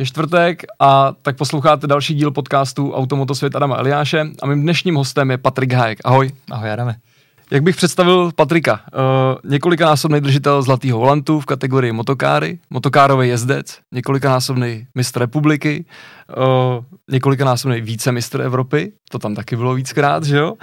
[0.00, 5.30] Je čtvrtek a tak posloucháte další díl podcastu Automotosvět Adama Eliáše a mým dnešním hostem
[5.30, 5.98] je Patrik Hájek.
[6.04, 6.30] Ahoj.
[6.50, 6.96] Ahoj Adame.
[7.50, 8.72] Jak bych představil Patrika?
[8.72, 15.84] Uh, několikanásobný držitel Zlatého volantu v kategorii motokáry, motokárový jezdec, několikanásobný mistr republiky,
[16.36, 20.54] uh, několikanásobný vícemistr Evropy, to tam taky bylo víckrát, že jo?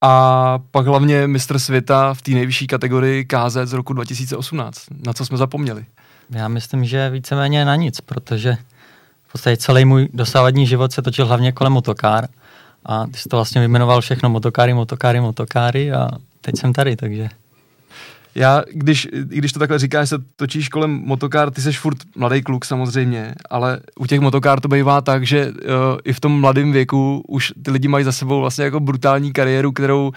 [0.00, 4.78] A pak hlavně mistr světa v té nejvyšší kategorii KZ z roku 2018.
[5.06, 5.84] Na co jsme zapomněli?
[6.30, 8.56] Já myslím, že víceméně na nic, protože
[9.36, 12.28] podstatě celý můj dosávadní život se točil hlavně kolem motokár.
[12.86, 16.08] A ty jsi to vlastně vyjmenoval všechno motokáry, motokáry, motokáry a
[16.40, 17.28] teď jsem tady, takže...
[18.34, 22.64] Já, když, když to takhle říkáš, se točíš kolem motokár, ty seš furt mladý kluk
[22.64, 25.52] samozřejmě, ale u těch motokár to bývá tak, že uh,
[26.04, 29.72] i v tom mladém věku už ty lidi mají za sebou vlastně jako brutální kariéru,
[29.72, 30.12] kterou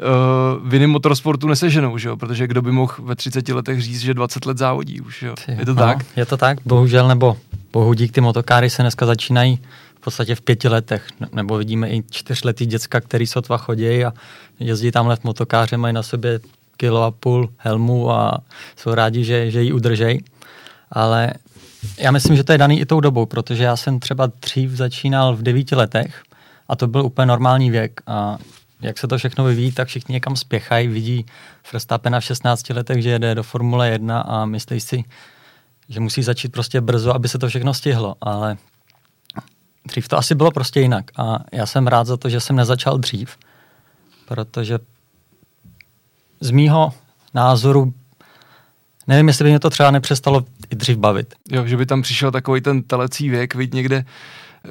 [0.00, 2.16] uh, v jiném motorsportu neseženou, že jo?
[2.16, 5.34] protože kdo by mohl ve 30 letech říct, že 20 let závodí už, jo?
[5.48, 6.06] je to no, tak?
[6.16, 7.36] Je to tak, bohužel, nebo
[7.72, 9.58] bohu dík, ty motokáry se dneska začínají
[9.96, 14.12] v podstatě v pěti letech, nebo vidíme i čtyřletý děcka, který sotva chodí a
[14.60, 16.40] jezdí tamhle v motokáře, mají na sobě
[16.76, 18.38] kilo a půl helmu a
[18.76, 20.22] jsou rádi, že, že ji udržej.
[20.92, 21.32] Ale
[21.98, 25.36] já myslím, že to je daný i tou dobou, protože já jsem třeba dřív začínal
[25.36, 26.22] v devíti letech
[26.68, 28.38] a to byl úplně normální věk a
[28.80, 31.26] jak se to všechno vyvíjí, tak všichni někam spěchají, vidí
[31.72, 35.04] Verstappena v 16 letech, že jede do Formule 1 a myslí si,
[35.88, 38.56] že musí začít prostě brzo, aby se to všechno stihlo, ale
[39.86, 41.04] dřív to asi bylo prostě jinak.
[41.16, 43.36] A já jsem rád za to, že jsem nezačal dřív,
[44.28, 44.78] protože
[46.40, 46.94] z mýho
[47.34, 47.94] názoru
[49.06, 51.34] nevím, jestli by mě to třeba nepřestalo i dřív bavit.
[51.50, 54.04] Jo, že by tam přišel takový ten telecí věk, viď někde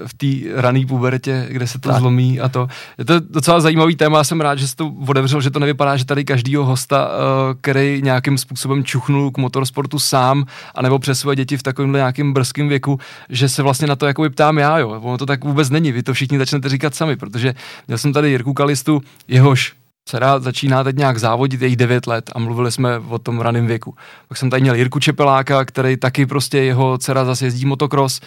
[0.06, 2.00] v té rané pubertě, kde se to tak.
[2.00, 2.68] zlomí a to.
[2.98, 6.06] Je to docela zajímavý téma, jsem rád, že jsi to odevřel, že to nevypadá, že
[6.06, 10.46] tady každýho hosta, eh, který nějakým způsobem čuchnul k motorsportu sám,
[10.76, 14.30] anebo přes své děti v takovém nějakém brzkém věku, že se vlastně na to jako
[14.30, 14.90] ptám já, jo.
[14.90, 17.56] Ono to tak vůbec není, vy to všichni začnete říkat sami, protože
[17.88, 19.74] měl jsem tady Jirku Kalistu, jehož
[20.10, 23.96] dcera začíná teď nějak závodit, jejich 9 let a mluvili jsme o tom raném věku.
[24.28, 28.20] Pak jsem tady měl Jirku Čepeláka, který taky prostě jeho dcera zase jezdí motocross.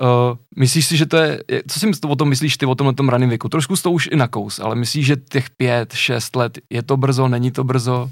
[0.00, 0.06] Uh,
[0.56, 3.28] myslíš si, že to je, co si o tom myslíš ty o tom, tom raném
[3.28, 3.48] věku?
[3.48, 6.96] Trošku to už i na kous, ale myslíš, že těch 5, 6 let je to
[6.96, 8.10] brzo, není to brzo?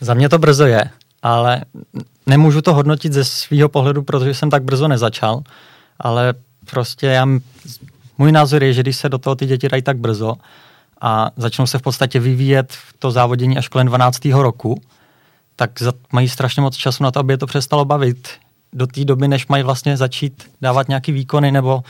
[0.00, 0.90] Za mě to brzo je,
[1.22, 1.64] ale
[2.26, 5.42] nemůžu to hodnotit ze svého pohledu, protože jsem tak brzo nezačal,
[6.00, 6.34] ale
[6.70, 7.26] prostě já,
[8.18, 10.34] můj názor je, že když se do toho ty děti dají tak brzo,
[11.00, 14.24] a začnou se v podstatě vyvíjet v to závodění až kolem 12.
[14.24, 14.82] roku,
[15.56, 15.70] tak
[16.12, 18.28] mají strašně moc času na to, aby je to přestalo bavit
[18.72, 21.82] do té doby, než mají vlastně začít dávat nějaký výkony nebo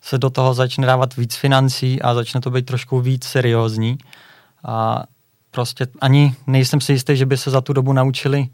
[0.00, 3.98] se do toho začne dávat víc financí a začne to být trošku víc seriózní.
[4.64, 5.04] A
[5.50, 8.48] prostě ani nejsem si jistý, že by se za tu dobu naučili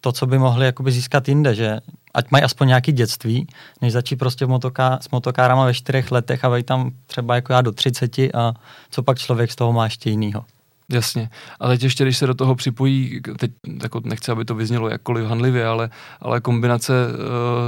[0.00, 1.80] to, co by mohli jakoby získat jinde, že
[2.16, 3.46] ať mají aspoň nějaký dětství,
[3.82, 7.60] než začít prostě motoká, s motokárama ve čtyřech letech a vejít tam třeba jako já
[7.60, 8.52] do třiceti a
[8.90, 10.44] co pak člověk z toho má ještě jinýho.
[10.88, 11.30] Jasně.
[11.60, 13.50] A teď ještě, když se do toho připojí, teď
[13.82, 15.90] jako nechci, aby to vyznělo jakkoliv hanlivě, ale,
[16.20, 17.18] ale kombinace uh,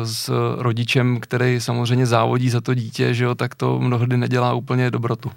[0.04, 4.90] s rodičem, který samozřejmě závodí za to dítě, že jo, tak to mnohdy nedělá úplně
[4.90, 5.30] dobrotu.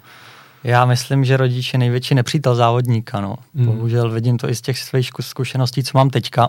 [0.64, 3.20] Já myslím, že rodič je největší nepřítel závodníka.
[3.20, 3.36] No.
[3.54, 3.66] Hmm.
[3.66, 6.48] Bohužel vidím to i z těch svých zkušeností, co mám teďka,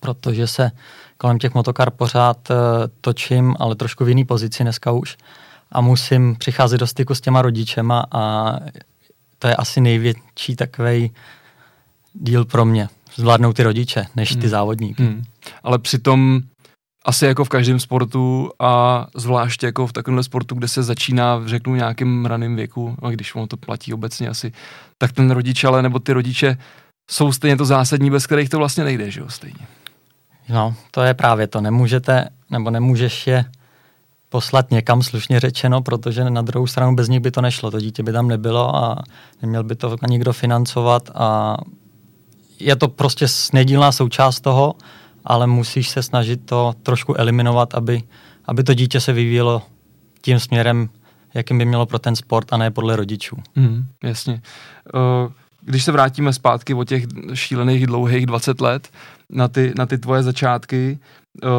[0.00, 0.70] protože se
[1.22, 2.56] kolem těch motokar pořád uh,
[3.00, 5.16] točím, ale trošku v jiný pozici dneska už.
[5.72, 8.52] A musím přicházet do styku s těma rodičema a
[9.38, 11.10] to je asi největší takový
[12.12, 12.88] díl pro mě.
[13.16, 14.48] Zvládnou ty rodiče, než ty hmm.
[14.48, 15.02] závodníky.
[15.02, 15.22] Hmm.
[15.62, 16.40] Ale přitom
[17.04, 21.74] asi jako v každém sportu a zvláště jako v takovémhle sportu, kde se začíná, řeknu,
[21.74, 24.52] nějakým raným věku, a když ono to platí obecně asi,
[24.98, 26.56] tak ten rodič ale nebo ty rodiče
[27.10, 29.66] jsou stejně to zásadní, bez kterých to vlastně nejde, že jo, stejně.
[30.52, 31.60] No, to je právě to.
[31.60, 33.44] Nemůžete, nebo nemůžeš je
[34.28, 37.70] poslat někam slušně řečeno, protože na druhou stranu bez nich by to nešlo.
[37.70, 39.02] To dítě by tam nebylo a
[39.42, 41.56] neměl by to nikdo financovat a
[42.58, 44.74] je to prostě nedílná součást toho,
[45.24, 48.02] ale musíš se snažit to trošku eliminovat, aby,
[48.44, 49.62] aby to dítě se vyvíjelo
[50.20, 50.88] tím směrem,
[51.34, 53.36] jakým by mělo pro ten sport a ne podle rodičů.
[53.56, 54.42] Mm, jasně.
[54.94, 55.32] Uh,
[55.64, 57.04] když se vrátíme zpátky o těch
[57.34, 58.88] šílených dlouhých 20 let
[59.30, 60.98] na ty, na ty tvoje začátky,
[61.42, 61.50] uh,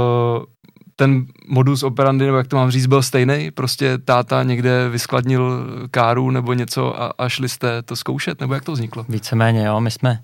[0.96, 3.52] ten modus operandi, nebo jak to mám říct, byl stejný?
[3.52, 8.42] Prostě táta někde vyskladnil káru nebo něco a, a šli jste to zkoušet?
[8.42, 9.06] Nebo jak to vzniklo?
[9.10, 9.82] Víceméně, jo.
[9.82, 10.24] My jsme,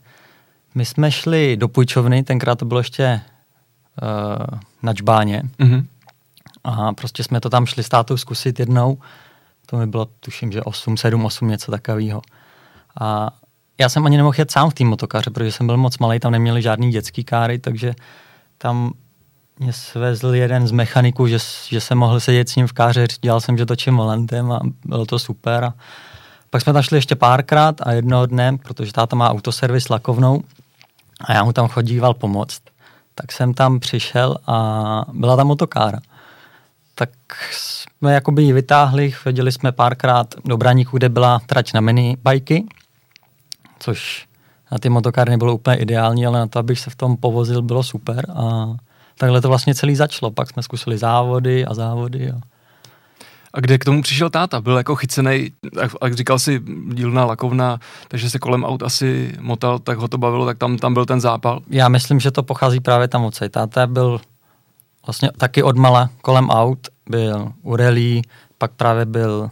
[0.76, 3.22] my jsme šli do půjčovny, tenkrát to bylo ještě
[4.02, 5.44] uh, na čbáně.
[5.60, 5.86] Mm-hmm.
[6.64, 8.98] A prostě jsme to tam šli s tátou zkusit jednou.
[9.66, 12.22] To mi bylo, tuším, že 8, 7, 8, něco takového.
[13.00, 13.30] A
[13.80, 16.32] já jsem ani nemohl jet sám v té motokáře, protože jsem byl moc malý, tam
[16.32, 17.96] neměli žádný dětský káry, takže
[18.58, 18.94] tam
[19.60, 21.38] mě svezl jeden z mechaniků, že,
[21.68, 25.06] že jsem mohl sedět s ním v káře, dělal jsem, že točím volantem a bylo
[25.06, 25.64] to super.
[25.64, 25.74] A
[26.50, 30.44] pak jsme tam šli ještě párkrát a jednoho dne, protože táta má autoservis lakovnou
[31.22, 32.62] a já mu tam chodíval pomoct,
[33.16, 36.00] tak jsem tam přišel a byla tam motokára.
[36.96, 37.10] Tak
[37.52, 42.66] jsme jakoby ji vytáhli, chodili jsme párkrát do Braníku, kde byla trať na mini bajky,
[43.80, 44.28] což
[44.72, 47.84] na ty motokárny bylo úplně ideální, ale na to, abych se v tom povozil, bylo
[47.84, 48.76] super a
[49.18, 50.32] takhle to vlastně celý začalo.
[50.32, 52.32] Pak jsme zkusili závody a závody.
[52.32, 52.36] A...
[53.54, 54.62] A kde k tomu přišel táta?
[54.62, 55.52] Byl jako chycený,
[56.04, 56.62] jak říkal si,
[56.94, 60.94] dílná lakovna, takže se kolem aut asi motal, tak ho to bavilo, tak tam, tam
[60.94, 61.60] byl ten zápal?
[61.70, 64.22] Já myslím, že to pochází právě tam od Táta byl
[65.06, 68.22] vlastně taky odmala kolem aut, byl u rally,
[68.58, 69.50] pak právě byl,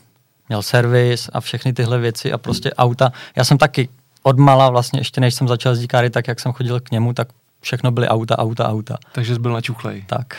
[0.50, 3.12] měl servis a všechny tyhle věci a prostě auta.
[3.36, 3.90] Já jsem taky
[4.28, 7.28] odmala vlastně, ještě než jsem začal jezdit káry, tak jak jsem chodil k němu, tak
[7.62, 8.98] všechno byly auta, auta, auta.
[9.12, 10.04] Takže jsi byl na čuchlej.
[10.08, 10.36] Tak.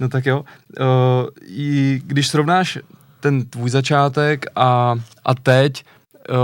[0.00, 0.44] No tak jo.
[0.80, 0.86] Uh,
[1.42, 2.78] i když srovnáš
[3.20, 4.94] ten tvůj začátek a,
[5.24, 5.84] a teď,
[6.30, 6.36] uh,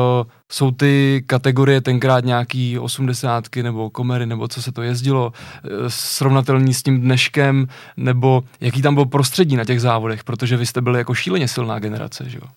[0.52, 6.74] jsou ty kategorie tenkrát nějaký osmdesátky nebo komery, nebo co se to jezdilo, uh, srovnatelný
[6.74, 7.66] s tím dneškem,
[7.96, 11.78] nebo jaký tam byl prostředí na těch závodech, protože vy jste byli jako šíleně silná
[11.78, 12.48] generace, že jo?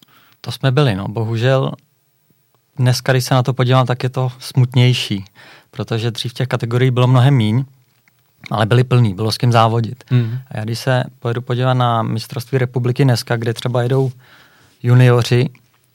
[0.41, 1.07] To jsme byli, no.
[1.07, 1.71] Bohužel
[2.77, 5.25] dneska, když se na to podívám, tak je to smutnější,
[5.71, 7.65] protože dřív těch kategorií bylo mnohem míň,
[8.51, 10.03] ale byly plný, bylo s kým závodit.
[10.11, 10.39] Mm.
[10.47, 14.11] A já když se pojedu podívat na mistrovství republiky dneska, kde třeba jedou
[14.83, 15.49] junioři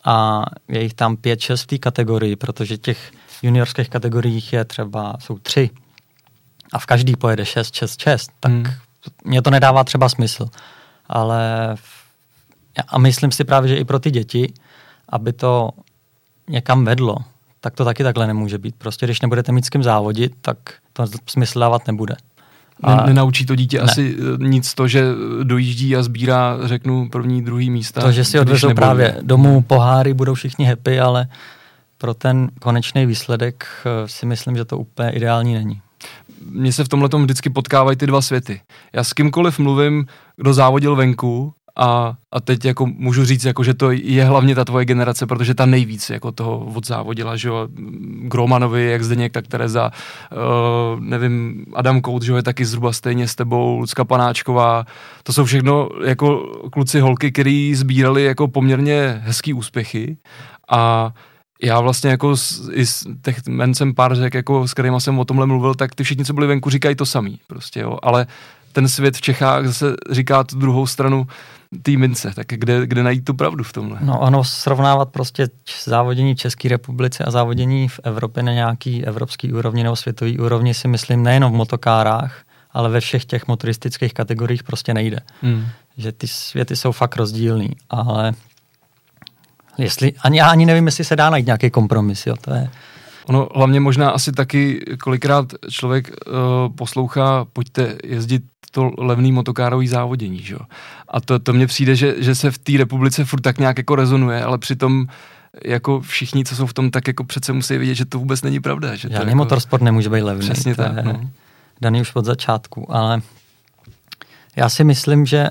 [0.04, 3.12] a je jich tam 5-6 v té kategorii, protože těch
[3.42, 5.70] juniorských kategoriích je třeba, jsou tři
[6.72, 8.64] a v každý pojede 6, 6, 6, tak mm.
[9.24, 10.48] mě to nedává třeba smysl.
[11.06, 11.74] Ale
[12.88, 14.52] a myslím si právě, že i pro ty děti,
[15.08, 15.70] aby to
[16.48, 17.16] někam vedlo,
[17.60, 18.74] tak to taky takhle nemůže být.
[18.78, 20.56] Prostě když nebudete mít s kým závodit, tak
[20.92, 22.14] to smysl dávat nebude.
[22.82, 23.82] A Nenaučí to dítě ne.
[23.82, 25.04] asi eh, nic to, že
[25.42, 28.00] dojíždí a sbírá, řeknu, první, druhý místa.
[28.00, 31.26] To, že si odvezou právě domů poháry, budou všichni happy, ale
[31.98, 35.80] pro ten konečný výsledek eh, si myslím, že to úplně ideální není.
[36.50, 38.60] Mně se v tomhle vždycky potkávají ty dva světy.
[38.92, 40.06] Já s kýmkoliv mluvím,
[40.36, 44.64] kdo závodil venku a, a teď jako můžu říct, jako, že to je hlavně ta
[44.64, 47.68] tvoje generace, protože ta nejvíc jako toho odzávodila, že jo,
[48.22, 49.90] Gromanovi, jak Zdeněk, tak Tereza,
[50.32, 54.84] uh, nevím, Adam Kout, že jo, je taky zhruba stejně s tebou, Lucka Panáčková,
[55.22, 56.38] to jsou všechno jako
[56.72, 60.16] kluci, holky, který sbírali jako poměrně hezký úspěchy.
[60.70, 61.12] A
[61.62, 65.18] já vlastně jako s, i s těch men jsem pár řek, jako s kterými jsem
[65.18, 68.26] o tomhle mluvil, tak ty všichni, co byli venku, říkají to samý prostě, jo, ale
[68.72, 71.26] ten svět v Čechách zase říká tu druhou stranu
[71.82, 73.98] té mince, tak kde, kde najít tu pravdu v tomhle?
[74.00, 75.48] No ano, srovnávat prostě
[75.84, 80.74] závodění v České republice a závodění v Evropě na nějaký evropský úrovni nebo světový úrovni
[80.74, 82.42] si myslím nejenom v motokárách,
[82.72, 85.18] ale ve všech těch motoristických kategoriích prostě nejde.
[85.42, 85.66] Hmm.
[85.96, 88.32] Že ty světy jsou fakt rozdílný, ale
[89.78, 92.70] jestli, ani, já ani nevím, jestli se dá najít nějaký kompromis, jo, to je...
[93.26, 100.38] Ono hlavně možná asi taky kolikrát člověk uh, poslouchá, pojďte jezdit to levný motokárový závodění,
[100.38, 100.56] že?
[101.08, 103.96] A to, to mně přijde, že, že se v té republice furt tak nějak jako
[103.96, 105.06] rezonuje, ale přitom
[105.64, 108.60] jako všichni, co jsou v tom, tak jako přece musí vědět, že to vůbec není
[108.60, 108.94] pravda.
[108.94, 109.36] Že Žádný jako...
[109.36, 110.50] motorsport nemůže být levný.
[110.50, 110.96] Přesně to tak.
[110.96, 111.30] Je no.
[111.80, 113.22] Daný už od začátku, ale
[114.56, 115.50] já si myslím, že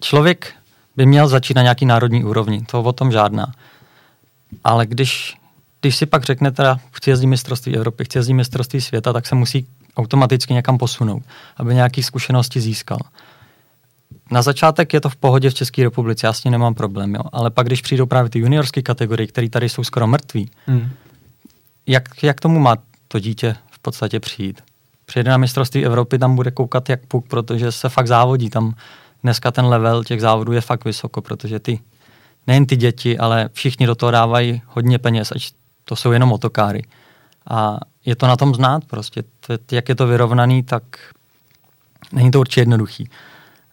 [0.00, 0.52] člověk
[0.96, 3.52] by měl začít na nějaký národní úrovni, to o tom žádná.
[4.64, 5.36] Ale když,
[5.86, 9.34] když si pak řekne teda, chci jezdit mistrovství Evropy, chci jezdit mistrovství světa, tak se
[9.34, 9.66] musí
[9.96, 11.22] automaticky někam posunout,
[11.56, 12.98] aby nějaké zkušenosti získal.
[14.30, 17.20] Na začátek je to v pohodě v České republice, já s tím nemám problém, jo.
[17.32, 20.90] ale pak, když přijdou právě ty juniorské kategorie, které tady jsou skoro mrtví, hmm.
[21.86, 22.76] jak, jak tomu má
[23.08, 24.60] to dítě v podstatě přijít?
[25.04, 28.50] Přijede na mistrovství Evropy, tam bude koukat jak puk, protože se fakt závodí.
[28.50, 28.74] Tam
[29.22, 31.80] dneska ten level těch závodů je fakt vysoko, protože ty,
[32.46, 35.52] nejen ty děti, ale všichni do toho dávají hodně peněz, ať
[35.88, 36.82] to jsou jenom motokáry.
[37.50, 39.24] A je to na tom znát prostě.
[39.72, 40.82] Jak je to vyrovnaný, tak
[42.12, 43.08] není to určitě jednoduchý.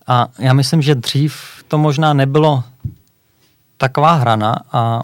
[0.07, 2.63] A já myslím, že dřív to možná nebylo
[3.77, 5.01] taková hrana a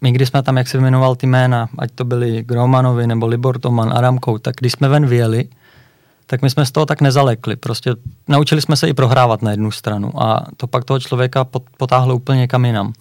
[0.00, 3.58] my, když jsme tam, jak se jmenoval ty jména, ať to byli Gromanovi nebo Libor
[3.58, 5.48] Toman, Adamkou, tak když jsme ven vyjeli,
[6.26, 7.56] tak my jsme z toho tak nezalekli.
[7.56, 7.94] Prostě
[8.28, 12.38] naučili jsme se i prohrávat na jednu stranu a to pak toho člověka potáhlo úplně
[12.38, 12.92] někam jinam.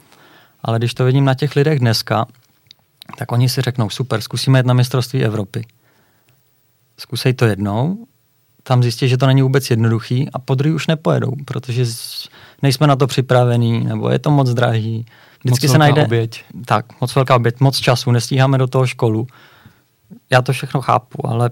[0.63, 2.25] Ale když to vidím na těch lidech dneska,
[3.17, 5.65] tak oni si řeknou, super, zkusíme jet na mistrovství Evropy.
[6.97, 8.07] Zkusej to jednou,
[8.63, 11.85] tam zjistí, že to není vůbec jednoduchý a po druhý už nepojedou, protože
[12.61, 15.05] nejsme na to připravení, nebo je to moc drahý.
[15.43, 16.05] Vždycky moc se najde...
[16.05, 16.43] Oběť.
[16.65, 19.27] Tak, moc velká oběť, moc času, nestíháme do toho školu.
[20.29, 21.49] Já to všechno chápu, ale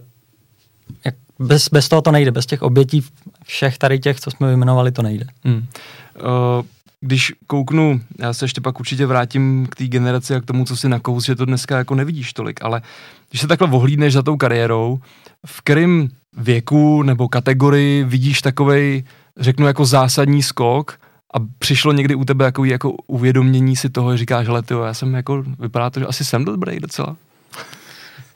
[1.05, 3.03] jak bez, bez toho to nejde, bez těch obětí
[3.43, 5.25] všech tady těch, co jsme vyjmenovali, to nejde.
[5.43, 5.57] Hmm.
[5.57, 6.65] Uh,
[7.01, 10.77] když kouknu, já se ještě pak určitě vrátím k té generaci a k tomu, co
[10.77, 12.81] si nakous, že to dneska jako nevidíš tolik, ale
[13.29, 14.99] když se takhle ohlídneš za tou kariérou,
[15.45, 19.03] v kterém věku nebo kategorii vidíš takovej,
[19.39, 20.99] řeknu jako zásadní skok
[21.33, 24.93] a přišlo někdy u tebe jako, jako uvědomění si toho, že říkáš, ale tyjo, já
[24.93, 27.15] jsem jako, vypadá to, že asi jsem dobrý docela.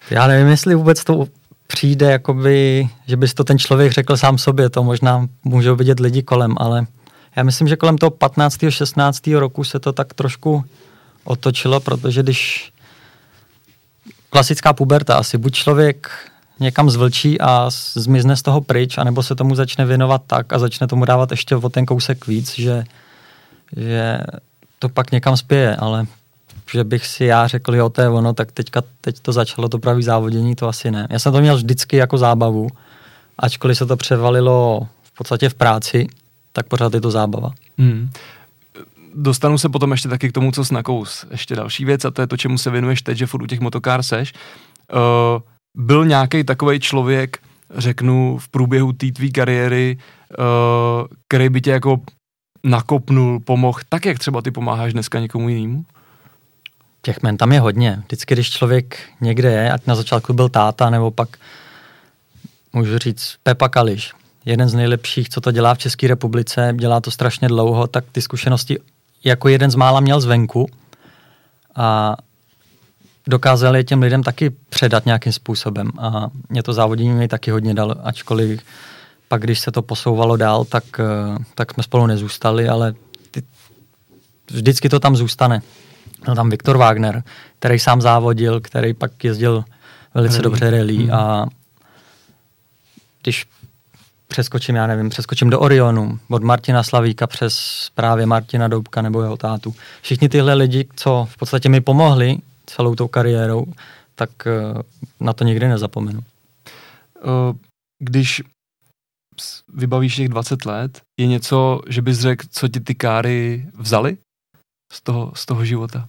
[0.09, 1.25] Já nevím, jestli vůbec to
[1.67, 6.23] přijde, jakoby, že bys to ten člověk řekl sám sobě, to možná můžou vidět lidi
[6.23, 6.85] kolem, ale
[7.39, 8.57] já myslím, že kolem toho 15.
[8.69, 9.27] 16.
[9.27, 10.63] roku se to tak trošku
[11.23, 12.71] otočilo, protože když
[14.29, 16.11] klasická puberta asi, buď člověk
[16.59, 20.87] někam zvlčí a zmizne z toho pryč, anebo se tomu začne věnovat tak a začne
[20.87, 22.83] tomu dávat ještě o ten kousek víc, že,
[23.77, 24.19] že
[24.79, 26.05] to pak někam spěje, ale
[26.71, 29.79] že bych si já řekl, jo, to je ono, tak teďka, teď to začalo to
[29.79, 31.07] pravý závodění, to asi ne.
[31.09, 32.67] Já jsem to měl vždycky jako zábavu,
[33.37, 36.07] ačkoliv se to převalilo v podstatě v práci,
[36.51, 37.51] tak pořád je to zábava.
[37.77, 38.09] Hmm.
[39.15, 41.25] Dostanu se potom ještě taky k tomu, co snakous.
[41.31, 43.59] Ještě další věc a to je to, čemu se věnuješ teď, že furt u těch
[43.59, 44.33] motokár seš.
[44.93, 45.41] Uh,
[45.77, 47.37] byl nějaký takový člověk,
[47.75, 49.97] řeknu, v průběhu té tvý kariéry,
[50.39, 52.01] uh, který by tě jako
[52.63, 55.85] nakopnul, pomohl, tak jak třeba ty pomáháš dneska někomu jinému?
[57.01, 58.03] Těch men tam je hodně.
[58.05, 61.29] Vždycky, když člověk někde je, ať na začátku byl táta, nebo pak
[62.73, 64.13] můžu říct Pepa Kališ,
[64.45, 68.21] jeden z nejlepších, co to dělá v České republice, dělá to strašně dlouho, tak ty
[68.21, 68.79] zkušenosti
[69.23, 70.69] jako jeden z mála měl zvenku
[71.75, 72.15] a
[73.27, 77.73] dokázal je těm lidem taky předat nějakým způsobem a mě to závodění mi taky hodně
[77.73, 78.61] dalo, ačkoliv
[79.29, 82.93] pak, když se to posouvalo dál, tak, eh, tak jsme spolu nezůstali, ale
[83.31, 83.43] ty,
[84.51, 85.61] vždycky to tam zůstane.
[86.25, 87.23] Byl tam Viktor Wagner,
[87.59, 89.65] který sám závodil, který pak jezdil
[90.13, 90.43] velice rally.
[90.43, 91.13] dobře rally hmm.
[91.13, 91.45] a
[93.23, 93.45] když
[94.29, 99.37] přeskočím, já nevím, přeskočím do Orionu, od Martina Slavíka přes právě Martina Doubka nebo jeho
[99.37, 99.75] tátu.
[100.01, 103.65] Všichni tyhle lidi, co v podstatě mi pomohli celou tou kariérou,
[104.15, 104.83] tak eh,
[105.19, 106.19] na to nikdy nezapomenu.
[107.17, 107.53] Eh,
[107.99, 108.41] když
[109.73, 114.17] vybavíš těch 20 let, je něco, že bys řekl, co ti ty káry vzali
[114.93, 116.07] z toho, z toho života?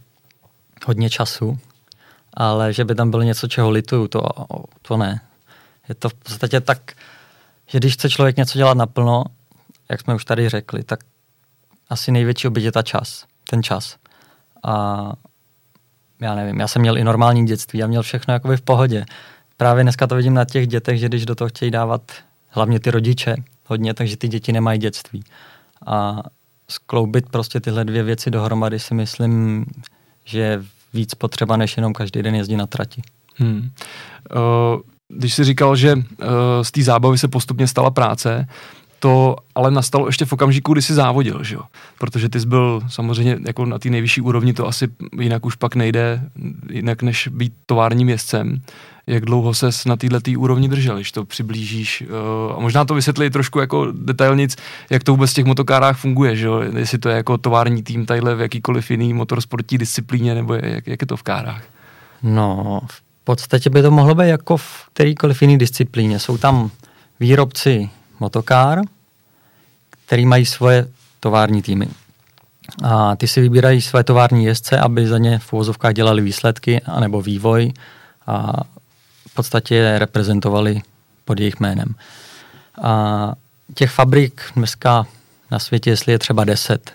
[0.86, 1.58] Hodně času,
[2.34, 4.22] ale že by tam bylo něco, čeho lituju, to,
[4.82, 5.20] to ne.
[5.88, 6.92] Je to v podstatě tak,
[7.72, 9.24] že když chce člověk něco dělat naplno,
[9.88, 11.00] jak jsme už tady řekli, tak
[11.90, 13.96] asi největší oběť je ta čas, ten čas.
[14.64, 15.12] A
[16.20, 19.04] já nevím, já jsem měl i normální dětství, já měl všechno jako v pohodě.
[19.56, 22.12] Právě dneska to vidím na těch dětech, že když do toho chtějí dávat
[22.48, 23.36] hlavně ty rodiče
[23.66, 25.24] hodně, takže ty děti nemají dětství.
[25.86, 26.22] A
[26.68, 29.66] skloubit prostě tyhle dvě věci dohromady si myslím,
[30.24, 30.62] že je
[30.94, 33.02] víc potřeba, než jenom každý den jezdit na trati.
[33.36, 33.70] Hmm.
[34.36, 34.80] Uh,
[35.10, 36.02] když jsi říkal, že uh,
[36.62, 38.46] z té zábavy se postupně stala práce,
[39.00, 41.62] to ale nastalo ještě v okamžiku, kdy jsi závodil, že jo?
[41.98, 44.88] Protože ty jsi byl samozřejmě jako na té nejvyšší úrovni, to asi
[45.20, 46.22] jinak už pak nejde,
[46.70, 48.62] jinak než být továrním jezdcem.
[49.06, 52.04] Jak dlouho ses na této úrovni držel, když to přiblížíš?
[52.46, 54.56] Uh, a možná to vysvětli trošku jako detailnic,
[54.90, 56.60] jak to vůbec v těch motokárách funguje, že jo?
[56.76, 61.00] Jestli to je jako tovární tým tadyhle v jakýkoliv jiný motorsportní disciplíně, nebo jak, jak
[61.00, 61.64] je to v kárách?
[62.22, 66.18] No, v podstatě by to mohlo být jako v kterýkoliv jiný disciplíně.
[66.18, 66.70] Jsou tam
[67.20, 68.80] výrobci motokár,
[70.06, 70.88] který mají svoje
[71.20, 71.88] tovární týmy.
[72.82, 77.22] A ty si vybírají své tovární jezdce, aby za ně v uvozovkách dělali výsledky anebo
[77.22, 77.72] vývoj
[78.26, 78.52] a
[79.28, 80.82] v podstatě je reprezentovali
[81.24, 81.94] pod jejich jménem.
[82.82, 83.32] A
[83.74, 85.06] těch fabrik dneska
[85.50, 86.92] na světě, jestli je třeba deset.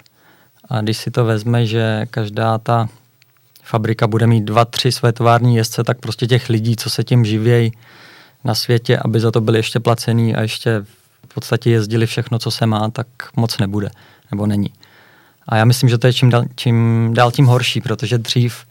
[0.69, 2.89] A když si to vezme, že každá ta
[3.65, 7.25] fabrika bude mít dva, tři své tovární jezdce, tak prostě těch lidí, co se tím
[7.25, 7.71] živějí
[8.43, 10.85] na světě, aby za to byli ještě placený a ještě
[11.29, 13.89] v podstatě jezdili všechno, co se má, tak moc nebude,
[14.31, 14.73] nebo není.
[15.47, 18.65] A já myslím, že to je čím dál, čím dál tím horší, protože dřív,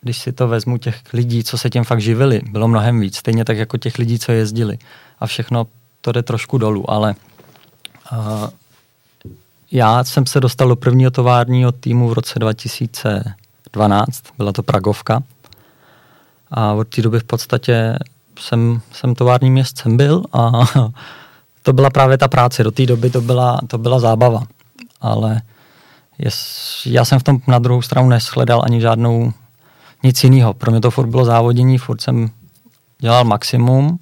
[0.00, 3.44] když si to vezmu těch lidí, co se tím fakt živili, bylo mnohem víc, stejně
[3.44, 4.78] tak jako těch lidí, co jezdili.
[5.20, 5.66] A všechno
[6.00, 7.14] to jde trošku dolů, ale
[8.12, 8.48] uh,
[9.72, 12.38] já jsem se dostal do prvního továrního týmu v roce
[13.76, 15.22] 2012, byla to Pragovka.
[16.50, 17.98] A od té doby v podstatě
[18.40, 20.50] jsem, jsem továrním městcem byl a
[21.62, 22.64] to byla právě ta práce.
[22.64, 24.42] Do té doby to byla, to byla zábava.
[25.00, 25.42] Ale
[26.18, 26.48] jest,
[26.86, 29.32] já jsem v tom na druhou stranu neshledal ani žádnou
[30.02, 30.54] nic jiného.
[30.54, 32.30] Pro mě to furt bylo závodění, furt jsem
[32.98, 33.98] dělal maximum.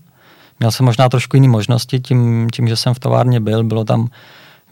[0.59, 3.65] Měl jsem možná trošku jiné možnosti tím, tím, že jsem v továrně byl.
[3.65, 4.09] Bylo tam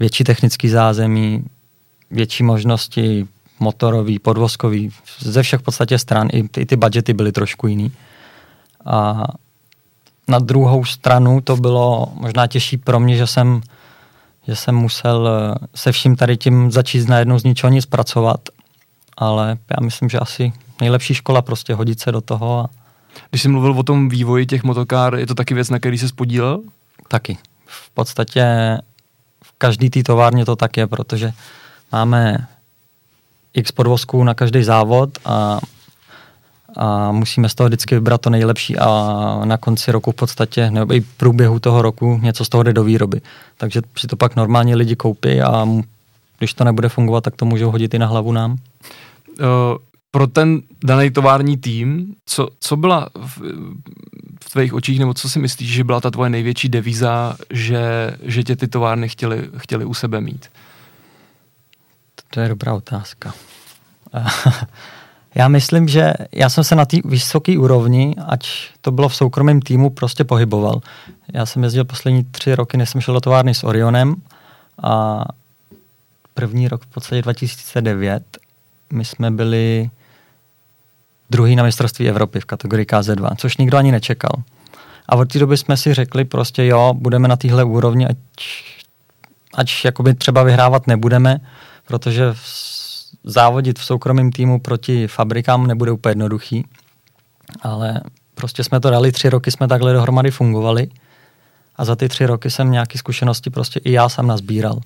[0.00, 1.44] větší technický zázemí,
[2.10, 3.28] větší možnosti
[3.62, 6.28] motorový, podvozkový, ze všech v podstatě stran.
[6.32, 7.92] I, i ty budgety byly trošku jiný.
[8.86, 9.24] A
[10.28, 13.60] na druhou stranu to bylo možná těžší pro mě, že jsem,
[14.46, 18.40] že jsem musel eh, se vším tady tím začít najednou z ničeho nic pracovat.
[19.16, 22.58] Ale já myslím, že asi nejlepší škola prostě hodit se do toho.
[22.58, 22.70] A...
[23.30, 26.08] Když jsi mluvil o tom vývoji těch motokár, je to taky věc, na který jsi
[26.08, 26.60] spodílel?
[27.08, 27.38] Taky.
[27.66, 28.44] V podstatě
[29.44, 31.32] v každý té továrně to tak je, protože
[31.92, 32.46] máme
[33.54, 35.60] x podvozků na každý závod a
[36.76, 38.86] a musíme z toho vždycky vybrat to nejlepší a
[39.44, 42.84] na konci roku v podstatě, nebo i průběhu toho roku něco z toho jde do
[42.84, 43.20] výroby.
[43.56, 45.68] Takže si to pak normálně lidi koupí a
[46.38, 48.52] když to nebude fungovat, tak to můžou hodit i na hlavu nám.
[48.52, 48.56] Uh,
[50.10, 53.38] pro ten daný tovární tým, co, co byla v,
[54.44, 58.44] v tvých očích, nebo co si myslíš, že byla ta tvoje největší devíza, že, že
[58.44, 60.48] tě ty továrny chtěli, chtěli u sebe mít?
[62.34, 63.34] To je dobrá otázka.
[65.34, 68.48] Já myslím, že já jsem se na té vysoké úrovni, ať
[68.80, 70.80] to bylo v soukromém týmu, prostě pohyboval.
[71.34, 74.16] Já jsem jezdil poslední tři roky, než jsem šel do továrny s Orionem
[74.82, 75.24] a
[76.34, 78.38] první rok v podstatě 2009
[78.92, 79.90] my jsme byli
[81.30, 84.42] druhý na mistrovství Evropy v kategorii KZ2, což nikdo ani nečekal.
[85.08, 88.16] A od té doby jsme si řekli prostě jo, budeme na téhle úrovni, ať,
[89.54, 91.40] ať jakoby třeba vyhrávat nebudeme,
[91.92, 92.34] protože
[93.24, 96.64] závodit v soukromém týmu proti fabrikám nebude úplně jednoduchý,
[97.62, 98.00] ale
[98.34, 100.88] prostě jsme to dali, tři roky jsme takhle dohromady fungovali
[101.76, 104.80] a za ty tři roky jsem nějaké zkušenosti prostě i já sám nazbíral.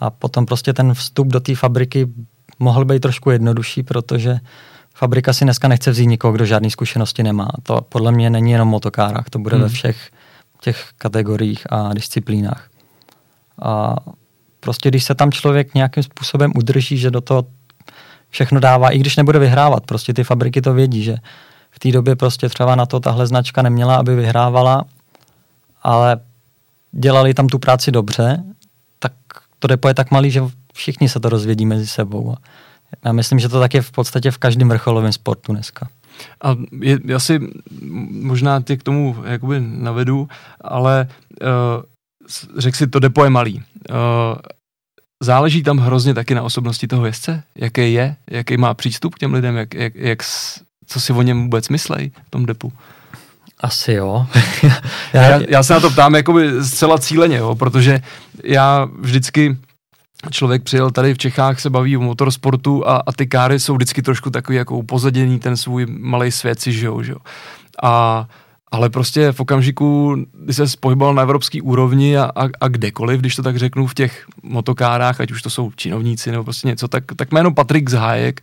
[0.00, 2.08] A potom prostě ten vstup do té fabriky
[2.58, 4.38] mohl být trošku jednodušší, protože
[4.94, 7.48] fabrika si dneska nechce vzít nikoho, kdo žádné zkušenosti nemá.
[7.62, 9.62] To podle mě není jenom motokárách, to bude hmm.
[9.62, 10.10] ve všech
[10.60, 12.70] těch kategoriích a disciplínách.
[13.62, 13.96] A
[14.60, 17.44] prostě když se tam člověk nějakým způsobem udrží, že do toho
[18.30, 21.16] všechno dává, i když nebude vyhrávat, prostě ty fabriky to vědí, že
[21.70, 24.84] v té době prostě třeba na to tahle značka neměla, aby vyhrávala,
[25.82, 26.20] ale
[26.92, 28.44] dělali tam tu práci dobře,
[28.98, 29.12] tak
[29.58, 30.42] to depo je tak malý, že
[30.74, 32.34] všichni se to rozvědí mezi sebou.
[33.04, 35.88] Já myslím, že to tak je v podstatě v každém vrcholovém sportu dneska.
[36.44, 37.40] A je, já si
[38.10, 40.28] možná tě k tomu jakoby navedu,
[40.60, 41.08] ale
[41.42, 41.48] uh,
[42.58, 43.54] řekl si, to depo je malý.
[43.54, 44.38] Uh,
[45.22, 49.34] záleží tam hrozně taky na osobnosti toho jezdce, jaký je, jaký má přístup k těm
[49.34, 50.22] lidem, jak, jak, jak,
[50.86, 52.72] co si o něm vůbec myslej v tom depu.
[53.60, 54.26] Asi jo.
[55.12, 58.00] já, já se na to ptám jakoby zcela cíleně, jo, protože
[58.44, 59.56] já vždycky
[60.30, 64.02] člověk přijel tady v Čechách, se baví o motorsportu a, a ty káry jsou vždycky
[64.02, 67.18] trošku takový jako upozaděný ten svůj malý svět si žijou, že jo.
[67.82, 68.26] A
[68.70, 73.36] ale prostě v okamžiku, kdy se pohyboval na evropské úrovni a, a, a kdekoliv, když
[73.36, 77.04] to tak řeknu, v těch motokárách, ať už to jsou činovníci nebo prostě něco, tak,
[77.16, 78.40] tak jméno Patrik Zhájek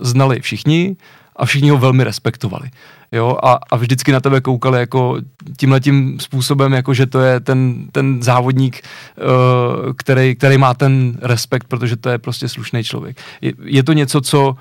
[0.00, 0.96] znali všichni
[1.36, 2.70] a všichni ho velmi respektovali.
[3.12, 5.16] Jo, a, a vždycky na tebe koukali jako
[5.56, 11.68] tímhletím způsobem, jako že to je ten, ten závodník, uh, který, který má ten respekt,
[11.68, 13.16] protože to je prostě slušný člověk.
[13.40, 14.56] Je, je to něco, co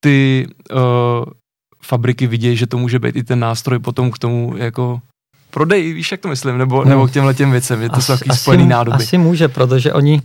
[0.00, 0.78] ty uh,
[1.86, 5.00] fabriky vidějí, že to může být i ten nástroj potom k tomu jako
[5.50, 6.90] prodej, víš, jak to myslím, nebo, no.
[6.90, 8.96] nebo k těmhle těm věcem, je to asi, takový spojený nádoby.
[8.96, 10.22] Asi může, protože oni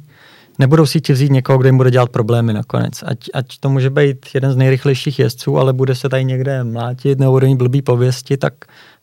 [0.60, 3.04] nebudou si ti vzít někoho, kdo jim bude dělat problémy nakonec.
[3.06, 7.20] Ať, ať to může být jeden z nejrychlejších jezdců, ale bude se tady někde mlátit
[7.20, 8.54] nebo bude mít blbý pověsti, tak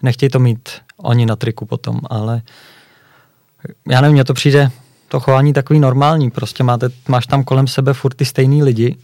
[0.03, 2.43] nechtějí to mít oni na triku potom, ale
[3.89, 4.71] já nevím, mně to přijde
[5.09, 8.97] to chování takový normální, prostě máte, máš tam kolem sebe furt ty stejný lidi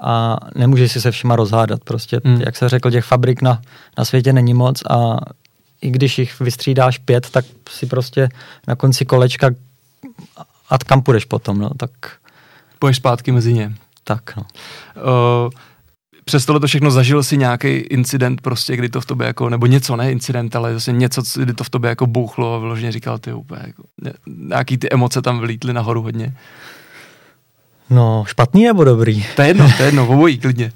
[0.00, 1.84] a nemůžeš si se všema rozhádat.
[1.84, 2.40] Prostě, hmm.
[2.40, 3.62] jak se řekl, těch fabrik na,
[3.98, 5.16] na světě není moc a
[5.80, 8.28] i když jich vystřídáš pět, tak si prostě
[8.68, 9.50] na konci kolečka
[10.70, 11.90] a kam půjdeš potom, no, tak...
[12.78, 13.74] Půjdeš zpátky mezi ně.
[14.04, 14.42] Tak, no.
[14.96, 15.50] Uh,
[16.24, 19.66] přes tohle to všechno zažil si nějaký incident prostě, kdy to v tobě jako, nebo
[19.66, 23.18] něco, ne incident, ale zase něco, kdy to v tobě jako bouchlo a vyloženě říkal
[23.18, 23.82] ty úplně jako,
[24.26, 26.36] nějaký ty emoce tam vylítly nahoru hodně.
[27.90, 29.26] No, špatný nebo dobrý?
[29.36, 30.72] To je jedno, to je jedno, obojí klidně.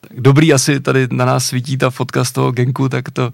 [0.00, 3.30] Tak dobrý asi tady na nás svítí ta fotka z toho genku, tak to,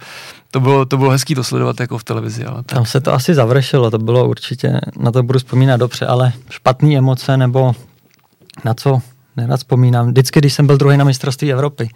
[0.50, 2.44] to, bylo, to bylo hezký to sledovat jako v televizi.
[2.44, 2.76] Ale tak.
[2.76, 6.98] Tam se to asi završilo, to bylo určitě, na to budu vzpomínat dobře, ale špatný
[6.98, 7.74] emoce nebo
[8.64, 9.02] na co
[9.36, 10.08] nerad vzpomínám.
[10.08, 11.88] Vždycky, když jsem byl druhý na mistrovství Evropy,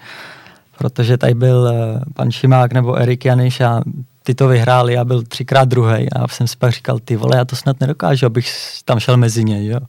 [0.79, 3.83] protože tady byl eh, pan Šimák nebo Erik Janiš a
[4.23, 7.45] ty to vyhráli, já byl třikrát druhý a jsem si pak říkal, ty vole, já
[7.45, 8.49] to snad nedokážu, abych
[8.85, 9.81] tam šel mezi ně, jo.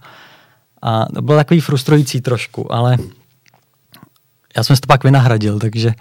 [0.81, 2.97] A to bylo takový frustrující trošku, ale
[4.57, 5.93] já jsem si to pak vynahradil, takže,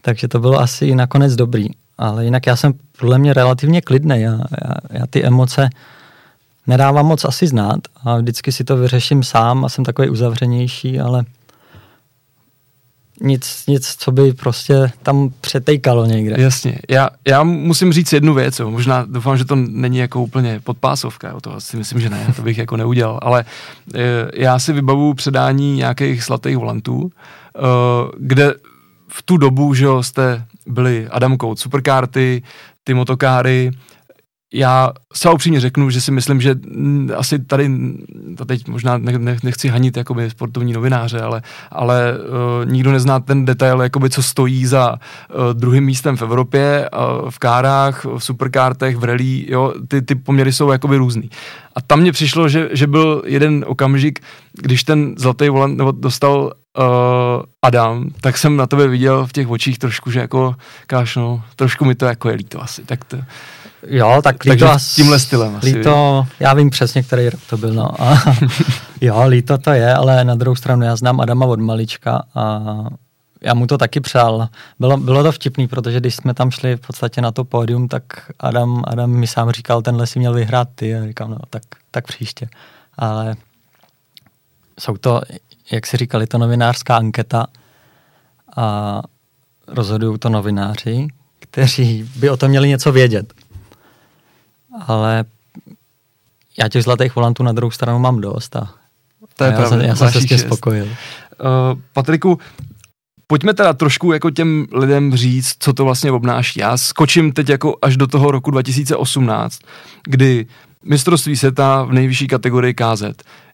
[0.00, 1.66] takže to bylo asi nakonec dobrý.
[1.98, 4.20] Ale jinak já jsem podle mě relativně klidný.
[4.20, 5.70] Já, já, já ty emoce
[6.66, 11.24] nedávám moc asi znát a vždycky si to vyřeším sám a jsem takový uzavřenější, ale
[13.20, 16.36] nic, nic, co by prostě tam přetejkalo někde.
[16.38, 16.78] Jasně.
[16.90, 18.70] Já, já musím říct jednu věc, jo.
[18.70, 21.40] možná doufám, že to není jako úplně podpásovka, jo.
[21.40, 23.44] to si myslím, že ne, to bych jako neudělal, ale
[23.94, 27.60] e, já si vybavu předání nějakých slatých volantů, e,
[28.18, 28.54] kde
[29.08, 32.42] v tu dobu, že jo, jste byli Adam Code Superkarty,
[32.84, 33.70] ty motokáry,
[34.54, 36.54] já se upřímně řeknu, že si myslím, že
[37.16, 37.70] asi tady,
[38.36, 38.98] to teď možná
[39.42, 44.66] nechci hanit jakoby sportovní novináře, ale, ale uh, nikdo nezná ten detail, jakoby co stojí
[44.66, 44.98] za uh,
[45.52, 50.52] druhým místem v Evropě, uh, v kárách, v superkártech, v rally, jo, ty, ty poměry
[50.52, 51.30] jsou jakoby různý.
[51.74, 54.20] A tam mně přišlo, že, že byl jeden okamžik,
[54.52, 56.84] když ten zlatý volant nebo dostal uh,
[57.62, 60.54] Adam, tak jsem na tebe viděl v těch očích trošku, že jako
[60.86, 62.84] káš, no, trošku mi to jako je líto asi.
[62.84, 63.16] Tak to,
[63.88, 67.74] Jo, tak Takže líto tímhle stylem asi, líto, já vím přesně, který rok to byl,
[67.74, 68.02] no.
[68.02, 68.22] A,
[69.00, 72.62] jo, líto to je, ale na druhou stranu já znám Adama od malička a
[73.40, 74.48] já mu to taky přál.
[74.78, 78.02] Bylo, bylo to vtipný, protože když jsme tam šli v podstatě na to pódium, tak
[78.40, 80.96] Adam, Adam mi sám říkal, tenhle si měl vyhrát ty.
[80.96, 82.48] A říkám, no tak, tak příště.
[82.98, 83.36] Ale
[84.80, 85.20] jsou to,
[85.70, 87.46] jak si říkali, to novinářská anketa
[88.56, 89.02] a
[89.68, 93.32] rozhodují to novináři, kteří by o tom měli něco vědět
[94.86, 95.24] ale
[96.58, 98.70] já těch zlatých volantů na druhou stranu mám dost a
[99.36, 100.84] to je já, pravda, jsem, já jsem se s tím spokojil.
[100.84, 102.38] Uh, Patriku,
[103.26, 106.60] pojďme teda trošku jako těm lidem říct, co to vlastně obnáší.
[106.60, 109.60] Já skočím teď jako až do toho roku 2018,
[110.04, 110.46] kdy
[110.84, 113.04] mistrovství světa v nejvyšší kategorii KZ.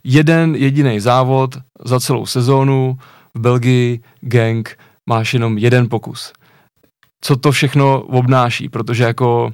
[0.05, 2.99] Jeden jediný závod za celou sezónu
[3.35, 6.33] v Belgii, gang, máš jenom jeden pokus.
[7.21, 9.53] Co to všechno obnáší, protože jako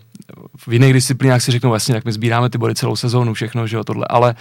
[0.57, 3.77] v jiných disciplínách si řeknou, vlastně, jak my sbíráme ty body celou sezónu, všechno, že
[3.77, 4.35] jo, tohle, ale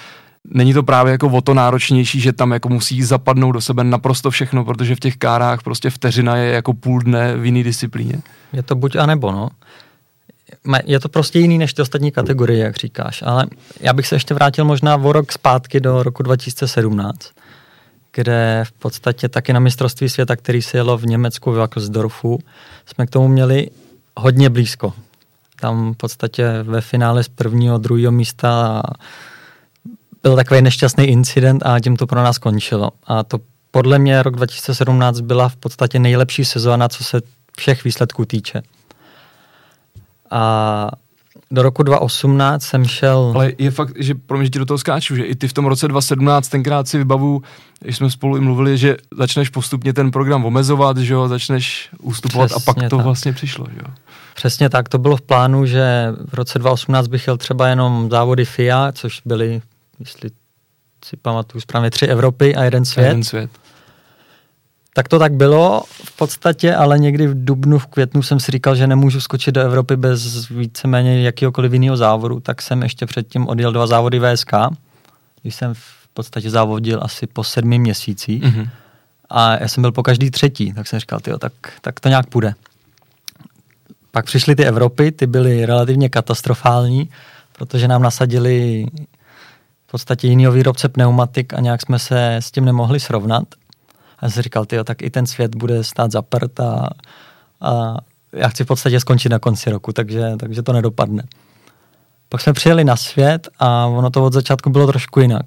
[0.45, 4.31] není to právě jako o to náročnější, že tam jako musí zapadnout do sebe naprosto
[4.31, 8.21] všechno, protože v těch kárách prostě vteřina je jako půl dne v jiný disciplíně.
[8.53, 9.49] Je to buď a nebo, no.
[10.85, 13.45] Je to prostě jiný než ty ostatní kategorie, jak říkáš, ale
[13.79, 17.31] já bych se ještě vrátil možná o rok zpátky do roku 2017,
[18.13, 22.39] kde v podstatě taky na mistrovství světa, který se jelo v Německu v Wackersdorfu,
[22.85, 23.69] jsme k tomu měli
[24.15, 24.93] hodně blízko
[25.61, 28.83] tam v podstatě ve finále z prvního, druhého místa
[30.23, 32.91] byl takový nešťastný incident a tím to pro nás skončilo.
[33.03, 33.39] A to
[33.71, 37.21] podle mě rok 2017 byla v podstatě nejlepší sezóna, co se
[37.57, 38.61] všech výsledků týče.
[40.31, 40.91] A
[41.51, 43.31] do roku 2018 jsem šel...
[43.35, 45.65] Ale je fakt, že pro mě ti do toho skáču, že i ty v tom
[45.65, 47.41] roce 2017 tenkrát si vybavu,
[47.79, 52.45] když jsme spolu i mluvili, že začneš postupně ten program omezovat, že jo, začneš ústupovat
[52.45, 53.05] Přesně a pak to tak.
[53.05, 53.93] vlastně přišlo, že jo.
[54.35, 58.45] Přesně tak, to bylo v plánu, že v roce 2018 bych jel třeba jenom závody
[58.45, 59.61] FIA, což byly,
[59.99, 60.29] jestli
[61.05, 63.05] si pamatuju správně, tři Evropy a jeden svět.
[63.05, 63.49] A jeden svět.
[64.97, 68.75] Tak to tak bylo v podstatě, ale někdy v dubnu, v květnu jsem si říkal,
[68.75, 73.71] že nemůžu skočit do Evropy bez víceméně jakýkoliv jiného závodu, tak jsem ještě předtím odjel
[73.71, 74.51] dva závody VSK,
[75.41, 78.43] když jsem v podstatě závodil asi po sedmi měsících.
[78.43, 78.69] Mm-hmm.
[79.29, 82.27] A já jsem byl po každý třetí, tak jsem říkal, tyjo, tak, tak to nějak
[82.27, 82.53] půjde.
[84.11, 87.09] Pak přišly ty Evropy, ty byly relativně katastrofální,
[87.57, 88.85] protože nám nasadili
[89.87, 93.43] v podstatě jiný výrobce pneumatik a nějak jsme se s tím nemohli srovnat.
[94.19, 96.89] A jsem říkal, tyjo, tak i ten svět bude stát za prd a,
[97.61, 97.97] a
[98.33, 101.23] já chci v podstatě skončit na konci roku, takže, takže to nedopadne.
[102.29, 105.45] Pak jsme přijeli na svět a ono to od začátku bylo trošku jinak.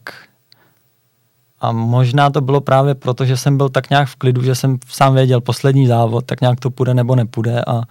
[1.61, 4.79] A možná to bylo právě proto, že jsem byl tak nějak v klidu, že jsem
[4.89, 7.83] sám věděl poslední závod, tak nějak to půjde nebo nepůjde a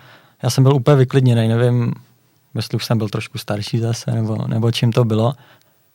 [0.44, 1.94] já jsem byl úplně vyklidněný, nevím,
[2.56, 5.34] jestli už jsem byl trošku starší zase, nebo, nebo čím to bylo,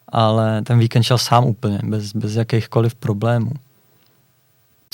[0.09, 3.53] ale ten víkend šel sám úplně, bez, bez jakýchkoliv problémů.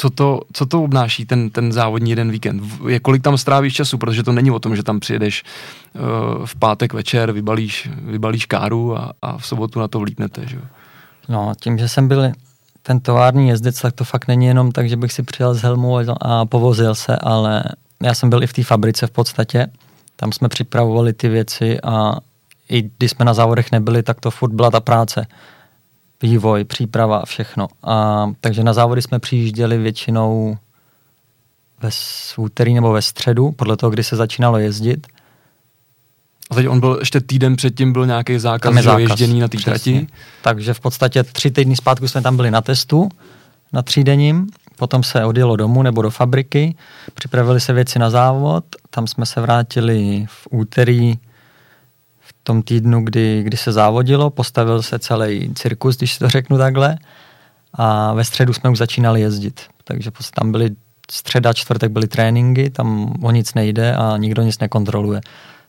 [0.01, 2.63] Co to, co to obnáší ten, ten závodní jeden víkend?
[2.89, 3.99] Je, kolik tam strávíš času?
[3.99, 5.43] Protože to není o tom, že tam přijedeš
[5.95, 10.59] uh, v pátek večer, vybalíš, vybalíš káru a, a v sobotu na to vlítnete, že?
[11.29, 12.33] No, tím, že jsem byl
[12.83, 15.99] ten tovární jezdec, tak to fakt není jenom tak, že bych si přijel z helmu
[16.21, 17.65] a povozil se, ale
[18.03, 19.67] já jsem byl i v té fabrice v podstatě,
[20.17, 22.17] tam jsme připravovali ty věci a
[22.69, 25.27] i když jsme na závodech nebyli, tak to furt byla ta práce.
[26.23, 27.69] Vývoj, příprava a všechno.
[27.83, 30.59] A, takže na závody jsme přijížděli většinou
[31.83, 31.91] ve
[32.37, 35.07] úterý nebo ve středu, podle toho, kdy se začínalo jezdit.
[36.51, 40.07] A teď on byl, ještě týden předtím byl nějaký zákaz, zákaz ježdění na té trati?
[40.43, 43.09] Takže v podstatě tři týdny zpátky jsme tam byli na testu,
[43.73, 44.47] na třídenním
[44.81, 46.75] Potom se odjelo domů nebo do fabriky,
[47.15, 51.19] připravili se věci na závod, tam jsme se vrátili v úterý
[52.43, 56.99] tom týdnu, kdy, kdy se závodilo, postavil se celý cirkus, když to řeknu takhle,
[57.75, 59.61] a ve středu jsme už začínali jezdit.
[59.85, 60.71] Takže tam byly
[61.11, 65.21] středa, čtvrtek byly tréninky, tam o nic nejde a nikdo nic nekontroluje.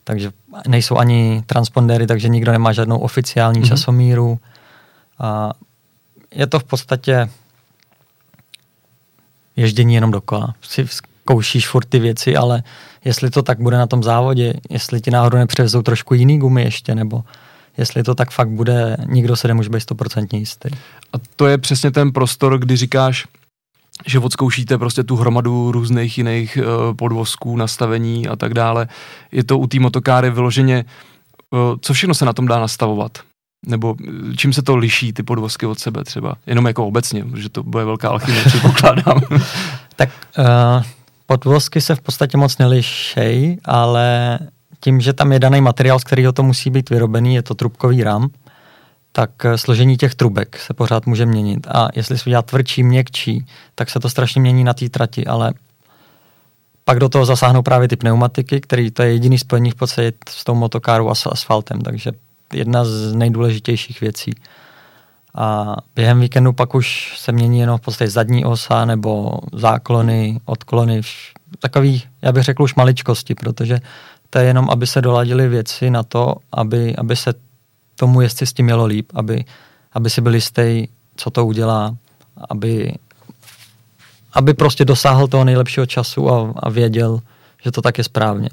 [0.04, 0.32] Takže
[0.68, 3.68] nejsou ani transpondery, takže nikdo nemá žádnou oficiální mm-hmm.
[3.68, 4.40] časomíru.
[5.20, 5.54] A
[6.36, 7.30] je to v podstatě
[9.56, 10.56] ježdění jenom dokola.
[10.62, 12.64] Si zkoušíš furt ty věci, ale
[13.06, 16.96] jestli to tak bude na tom závodě, jestli ti náhodou nepřevezou trošku jiný gumy ještě,
[16.96, 17.24] nebo
[17.78, 20.70] jestli to tak fakt bude, nikdo se nemůže být stoprocentně jistý.
[21.14, 23.28] A to je přesně ten prostor, kdy říkáš,
[24.08, 28.88] že odzkoušíte prostě tu hromadu různých jiných uh, podvozků, nastavení a tak dále.
[29.32, 30.86] Je to u té motokáry vyloženě,
[31.50, 33.12] uh, co všechno se na tom dá nastavovat?
[33.66, 36.36] Nebo eh, čím se to liší, ty podvozky od sebe třeba?
[36.48, 39.22] Jenom jako obecně, protože to bude velká alchymie, předpokládám.
[39.96, 40.84] tak uh,
[41.32, 44.40] podvozky se v podstatě moc nelišej, ale
[44.80, 48.04] tím, že tam je daný materiál, z kterého to musí být vyrobený, je to trubkový
[48.04, 48.30] ram,
[49.12, 51.68] tak eh, složení těch trubek se pořád může měnit.
[51.68, 55.54] A jestli se udělá tvrdší, měkčí, tak se to strašně mění na té trati, ale
[56.86, 60.44] pak do toho zasáhnou právě ty pneumatiky, který to je jediný spojení v podstatě s
[60.44, 62.12] tou motokárou a s asfaltem, takže
[62.54, 64.32] jedna z nejdůležitějších věcí.
[65.36, 71.02] A během víkendu pak už se mění jenom v podstatě zadní osa nebo záklony, odklony,
[71.60, 73.80] takový, já bych řekl už maličkosti, protože
[74.30, 77.34] to je jenom, aby se doladily věci na to, aby, aby se
[77.96, 79.46] tomu jezdci s tím mělo líp, aby,
[79.94, 81.96] aby si byl jistý, co to udělá,
[82.50, 82.94] aby,
[84.34, 87.20] aby prostě dosáhl toho nejlepšího času a, a věděl,
[87.64, 88.50] že to tak je správně.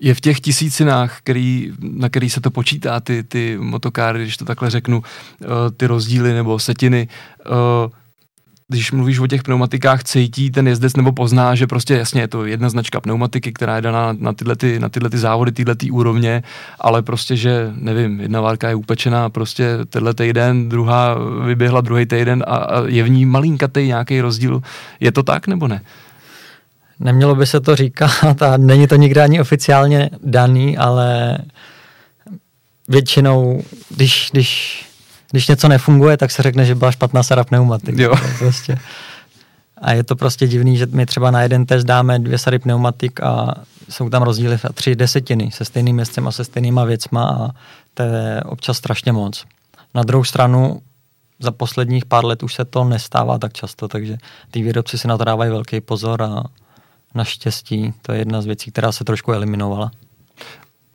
[0.00, 4.44] Je v těch tisícinách, který, na který se to počítá, ty, ty motokáry, když to
[4.44, 5.02] takhle řeknu,
[5.42, 7.08] eh, ty rozdíly nebo setiny,
[7.46, 7.90] eh,
[8.68, 12.44] když mluvíš o těch pneumatikách, cítí ten jezdec nebo pozná, že prostě jasně je to
[12.44, 15.90] jedna značka pneumatiky, která je daná na tyhle, ty, na tyhle ty závody, tyhle ty
[15.90, 16.42] úrovně,
[16.80, 22.44] ale prostě, že nevím, jedna várka je upečená prostě tenhle týden, druhá vyběhla druhý týden
[22.46, 24.62] a, a je v ní malinkatý nějaký rozdíl.
[25.00, 25.80] Je to tak nebo ne?
[27.00, 31.38] Nemělo by se to říkat a není to nikdy ani oficiálně daný, ale
[32.88, 34.82] většinou, když, když
[35.30, 37.98] když něco nefunguje, tak se řekne, že byla špatná sara pneumatik.
[37.98, 38.14] Jo.
[38.38, 38.78] Prostě.
[39.80, 43.20] A je to prostě divný, že my třeba na jeden test dáme dvě sady pneumatik
[43.20, 43.54] a
[43.88, 47.50] jsou tam rozdíly v tři desetiny se stejným městcem a se stejnýma věcma a
[47.94, 49.44] to je občas strašně moc.
[49.94, 50.80] Na druhou stranu
[51.38, 54.16] za posledních pár let už se to nestává tak často, takže
[54.50, 56.42] ty výrobci si na to dávají velký pozor a
[57.16, 59.90] naštěstí to je jedna z věcí, která se trošku eliminovala.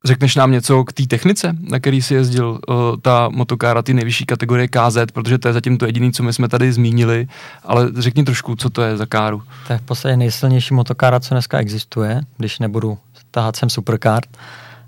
[0.05, 4.25] Řekneš nám něco k té technice, na který si jezdil uh, ta motokára, ty nejvyšší
[4.25, 7.27] kategorie KZ, protože to je zatím to jediné, co my jsme tady zmínili,
[7.63, 9.43] ale řekni trošku, co to je za káru.
[9.67, 12.97] To je v podstatě nejsilnější motokára, co dneska existuje, když nebudu
[13.31, 14.38] tahat sem superkart.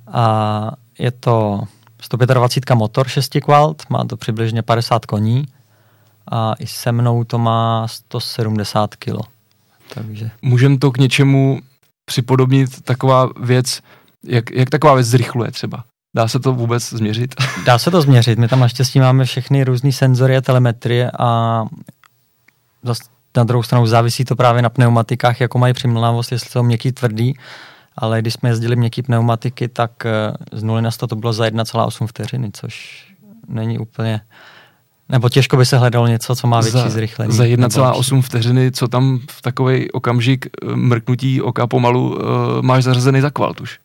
[0.08, 1.64] A je to
[2.02, 5.46] 125 motor 6 kvalt, má to přibližně 50 koní
[6.32, 9.33] a i se mnou to má 170 kg.
[9.94, 10.32] Takže...
[10.42, 11.60] Můžeme to k něčemu
[12.06, 13.82] připodobnit taková věc,
[14.24, 15.84] jak, jak taková věc zrychluje třeba?
[16.16, 17.36] Dá se to vůbec změřit?
[17.66, 18.40] Dá se to změřit.
[18.40, 21.64] My tam naštěstí máme všechny různé senzory a telemetrie a
[23.38, 27.34] na druhou stranu závisí to právě na pneumatikách, jako mají přimlnavost, jestli jsou měkký, tvrdý,
[27.96, 31.46] ale když jsme jezdili měkký pneumatiky, tak eh, z 0 na 100 to bylo za
[31.46, 33.06] 1,8 vteřiny, což
[33.48, 34.22] není úplně
[35.10, 37.34] nebo těžko by se hledalo něco, co má větší za, zrychlení.
[37.34, 42.22] Za 1,8 vteřiny, co tam v takový okamžik eh, mrknutí oka pomalu uh,
[42.62, 43.80] máš zařazený za kvalt už?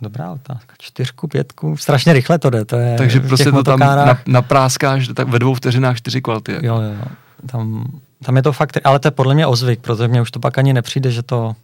[0.00, 0.74] Dobrá otázka.
[0.78, 2.64] Čtyřku, pětku, strašně rychle to jde.
[2.64, 6.52] To je Takže prostě to tam na, napráskáš tak ve dvou vteřinách čtyři kvality.
[6.52, 7.04] Jo, jo, jo.
[7.46, 7.86] Tam,
[8.24, 10.58] tam je to fakt, ale to je podle mě ozvyk, protože mě už to pak
[10.58, 11.56] ani nepřijde, že to,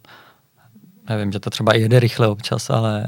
[1.09, 3.07] nevím, že to třeba jede rychle občas, ale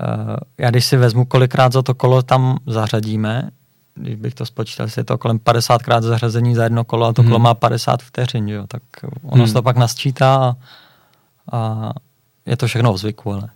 [0.00, 3.50] uh, já když si vezmu, kolikrát za to kolo tam zařadíme,
[3.94, 7.22] když bych to spočítal, je to kolem 50 krát zařazení za jedno kolo a to
[7.22, 7.30] hmm.
[7.30, 8.82] kolo má 50 vteřin, jo, tak
[9.22, 9.46] ono hmm.
[9.46, 10.56] se to pak nasčítá a,
[11.52, 11.92] a
[12.46, 13.48] je to všechno o zvyku, ale...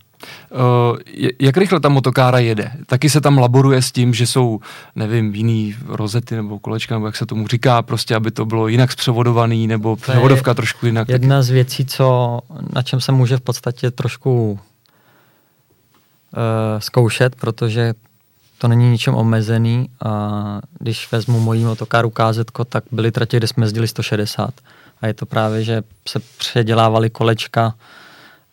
[0.51, 0.97] Uh,
[1.39, 2.71] jak rychle ta motokára jede?
[2.85, 4.59] Taky se tam laboruje s tím, že jsou,
[4.95, 8.91] nevím, jiný rozety nebo kolečka, nebo jak se tomu říká, prostě, aby to bylo jinak
[8.91, 11.09] zpřevodovaný, nebo převodovka trošku jinak.
[11.09, 11.43] Jedna taky.
[11.43, 12.39] z věcí, co,
[12.73, 14.59] na čem se může v podstatě trošku uh,
[16.79, 17.93] zkoušet, protože
[18.59, 23.65] to není ničem omezený a když vezmu mojí motokáru KZ, tak byly tratě, kde jsme
[23.65, 24.53] jezdili 160
[25.01, 27.73] a je to právě, že se předělávaly kolečka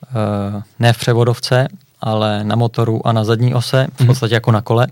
[0.04, 1.68] Eh, ne v převodovce,
[2.00, 4.06] ale na motoru a na zadní ose, v mhm.
[4.06, 4.86] podstatě jako na kole.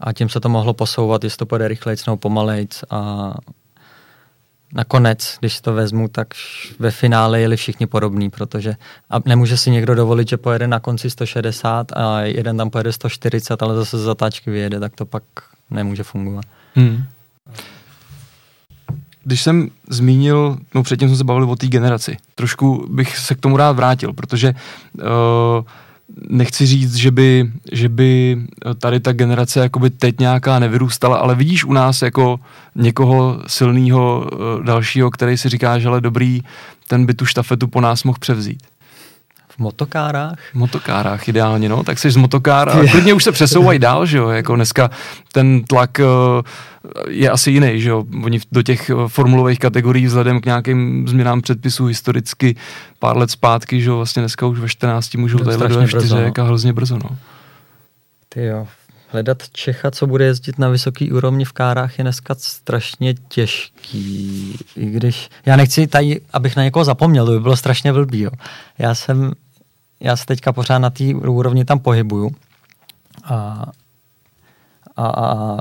[0.00, 2.84] A tím se to mohlo posouvat, jestli to půjde rychlejc nebo pomalejc.
[2.90, 3.32] A
[4.72, 6.28] nakonec, když to vezmu, tak
[6.78, 8.74] ve finále jeli všichni podobní, protože
[9.10, 13.62] a nemůže si někdo dovolit, že pojede na konci 160 a jeden tam pojede 140,
[13.62, 15.22] ale zase z zatáčky vyjede, tak to pak
[15.70, 16.44] nemůže fungovat.
[16.74, 17.04] Hmm.
[19.24, 23.40] když jsem zmínil, no předtím jsme se bavili o té generaci, trošku bych se k
[23.40, 24.54] tomu rád vrátil, protože
[24.94, 25.02] uh,
[26.30, 28.40] nechci říct, že by, že by
[28.78, 32.40] tady ta generace jakoby teď nějaká nevyrůstala, ale vidíš u nás jako
[32.74, 36.42] někoho silného uh, dalšího, který si říká, že ale dobrý,
[36.88, 38.62] ten by tu štafetu po nás mohl převzít.
[39.56, 40.38] V motokárách?
[40.52, 41.82] V motokárách ideálně, no.
[41.82, 44.28] Tak jsi z motokára a klidně už se přesouvají dál, že jo.
[44.28, 44.90] Jako dneska
[45.32, 46.42] ten tlak uh,
[47.08, 48.04] je asi jiný, že jo.
[48.24, 52.56] Oni do těch uh, formulových kategorií vzhledem k nějakým změnám předpisů historicky
[52.98, 56.44] pár let zpátky, že jo, vlastně dneska už ve 14 můžou tady do F4 no.
[56.44, 57.16] a hrozně brzo, no.
[58.28, 58.66] Ty jo,
[59.08, 64.56] hledat Čecha, co bude jezdit na vysoký úrovni v kárách, je dneska strašně těžký.
[64.76, 68.20] I když, já nechci tady, abych na někoho zapomněl, to by bylo strašně blbý.
[68.20, 68.30] Jo.
[68.78, 69.32] Já jsem
[70.00, 72.30] já se teďka pořád na té úrovni tam pohybuju.
[73.24, 73.66] A,
[74.96, 75.58] a, a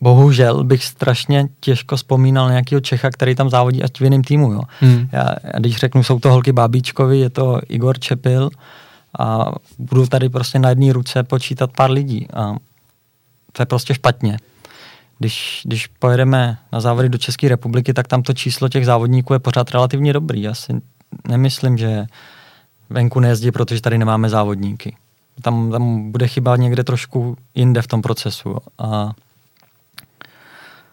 [0.00, 4.52] bohužel bych strašně těžko vzpomínal nějakého Čecha, který tam závodí ať v jiném týmu.
[4.52, 4.62] Jo.
[4.80, 5.08] Hmm.
[5.12, 8.50] Já, já, když řeknu, jsou to holky Bábíčkovi, je to Igor Čepil
[9.18, 12.28] a budu tady prostě na jedné ruce počítat pár lidí.
[12.34, 12.54] A
[13.52, 14.38] to je prostě špatně.
[15.18, 19.38] Když, když pojedeme na závody do České republiky, tak tam to číslo těch závodníků je
[19.38, 20.42] pořád relativně dobrý.
[20.42, 20.72] Já si
[21.28, 22.06] nemyslím, že
[22.90, 24.96] venku nejezdí, protože tady nemáme závodníky.
[25.42, 28.56] Tam, tam bude chyba někde trošku jinde v tom procesu.
[28.78, 29.12] A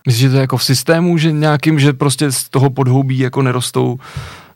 [0.05, 3.41] Myslíš, že to je jako v systému, že nějakým, že prostě z toho podhoubí jako
[3.41, 3.99] nerostou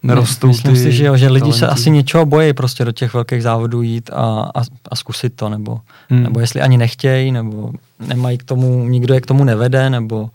[0.04, 1.60] nerostou ne, Myslím ty si, že, jo, že lidi talenty.
[1.60, 5.50] se asi něčeho bojí prostě do těch velkých závodů jít a, a, a zkusit to,
[5.50, 6.24] nebo, hmm.
[6.24, 10.30] nebo jestli ani nechtějí, nebo nemají k tomu, nikdo je k tomu nevede, nebo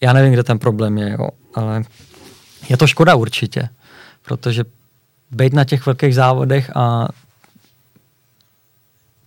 [0.00, 1.84] já nevím, kde ten problém je, jo, ale
[2.68, 3.68] je to škoda určitě,
[4.22, 4.64] protože
[5.30, 7.08] být na těch velkých závodech a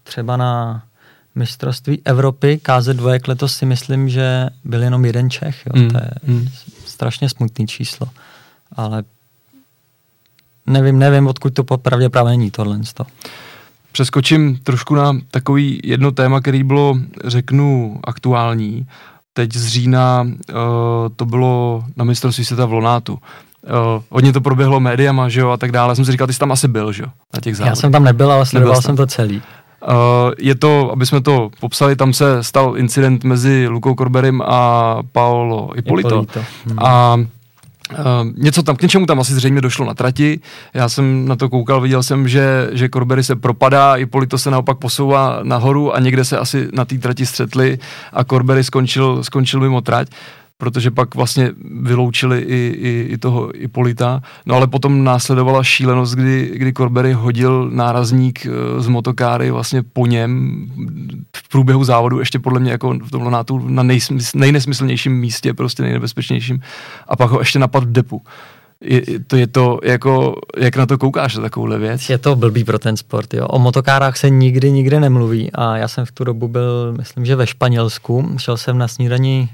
[0.04, 0.84] třeba na
[1.36, 5.66] mistrovství Evropy KZ2 letos si myslím, že byl jenom jeden Čech.
[5.66, 5.82] Jo.
[5.82, 5.90] Mm.
[5.90, 6.48] To je mm.
[6.86, 8.10] strašně smutný číslo.
[8.76, 9.04] Ale
[10.66, 12.80] nevím, nevím, odkud to pravděpodobně není tohle.
[13.92, 18.88] Přeskočím trošku na takový jedno téma, který bylo, řeknu, aktuální.
[19.34, 20.36] Teď z října uh,
[21.16, 23.20] to bylo na mistrovství světa v Lonátu.
[23.70, 25.96] Uh, hodně to proběhlo médiama, že jo, a tak dále.
[25.96, 27.72] Jsem si říkal, ty jsi tam asi byl, že jo, na těch závodech.
[27.72, 29.42] Já jsem tam nebyl, ale sledoval jsem to celý.
[29.88, 29.92] Uh,
[30.40, 35.70] je to, aby jsme to popsali, tam se stal incident mezi Lukou Korberim a Paolo
[35.78, 36.10] Ipolito.
[36.10, 36.40] Ipolito.
[36.66, 36.80] Hmm.
[36.80, 37.18] A
[37.92, 40.40] Uh, něco tam, k něčemu tam asi zřejmě došlo na trati.
[40.74, 44.78] Já jsem na to koukal, viděl jsem, že, že Corbery se propadá, Ipolito se naopak
[44.78, 47.80] posouvá nahoru a někde se asi na té trati střetli
[48.14, 50.08] a Corbery skončil, skončil mimo trať
[50.60, 54.22] protože pak vlastně vyloučili i, i, i toho Ipolita.
[54.46, 60.06] No ale potom následovala šílenost, kdy, kdy Corbery hodil nárazník eh, z motokáry vlastně po
[60.06, 60.66] něm
[61.36, 65.84] v průběhu závodu, ještě podle mě jako v tomhle nátu na nejsmysl, nejnesmyslnějším místě, prostě
[65.84, 66.62] nejnebezpečnějším
[67.08, 68.22] a pak ho ještě napad v depu.
[68.82, 72.10] Je, to je to, jako, jak na to koukáš, na takovouhle věc?
[72.10, 73.48] Je to blbý pro ten sport, jo.
[73.48, 77.36] O motokárách se nikdy, nikdy nemluví a já jsem v tu dobu byl, myslím, že
[77.36, 79.50] ve Španělsku, šel jsem na snídaní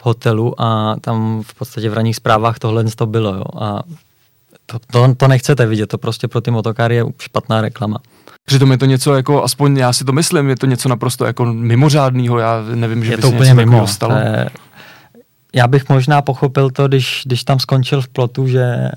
[0.00, 3.34] v hotelu a tam v podstatě v ranních zprávách tohle to bylo.
[3.34, 3.44] Jo.
[3.60, 3.82] A
[4.66, 7.98] to, to, to nechcete vidět, to prostě pro ty motokáry je špatná reklama.
[8.44, 11.44] Přitom je to něco jako, aspoň já si to myslím, je to něco naprosto jako
[11.44, 13.86] mimořádného, já nevím, že je by to úplně mimo.
[13.86, 14.14] Stalo.
[14.14, 14.48] E,
[15.54, 18.90] já bych možná pochopil to, když, když tam skončil v plotu, že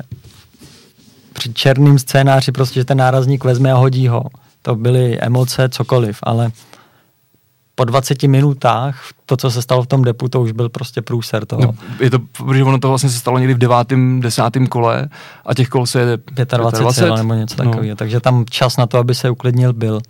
[1.34, 4.24] při černým scénáři prostě, že ten nárazník vezme a hodí ho.
[4.62, 6.52] To byly emoce, cokoliv, ale
[7.76, 11.46] po 20 minutách to, co se stalo v tom depu, to už byl prostě průser
[11.46, 11.62] toho.
[11.62, 15.10] No, je to, protože ono to vlastně se stalo někdy v devátém, desátém kole
[15.46, 16.18] a těch kol se jede
[16.58, 17.72] 25, 25 nebo něco no.
[17.72, 17.96] takového.
[17.96, 20.02] Takže tam čas na to, aby se uklidnil, byl.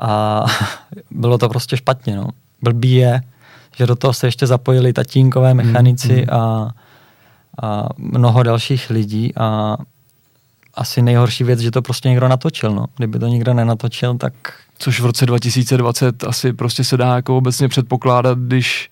[0.00, 0.44] A
[1.10, 2.16] bylo to prostě špatně.
[2.16, 2.28] No.
[2.62, 3.20] Blbý je,
[3.76, 6.30] že do toho se ještě zapojili tatínkové mechanici mm, mm.
[6.30, 6.70] A,
[7.62, 9.76] a mnoho dalších lidí a
[10.74, 12.74] asi nejhorší věc, že to prostě někdo natočil.
[12.74, 12.86] No.
[12.96, 14.32] Kdyby to nikdo nenatočil, tak
[14.78, 18.90] což v roce 2020 asi prostě se dá jako obecně předpokládat, když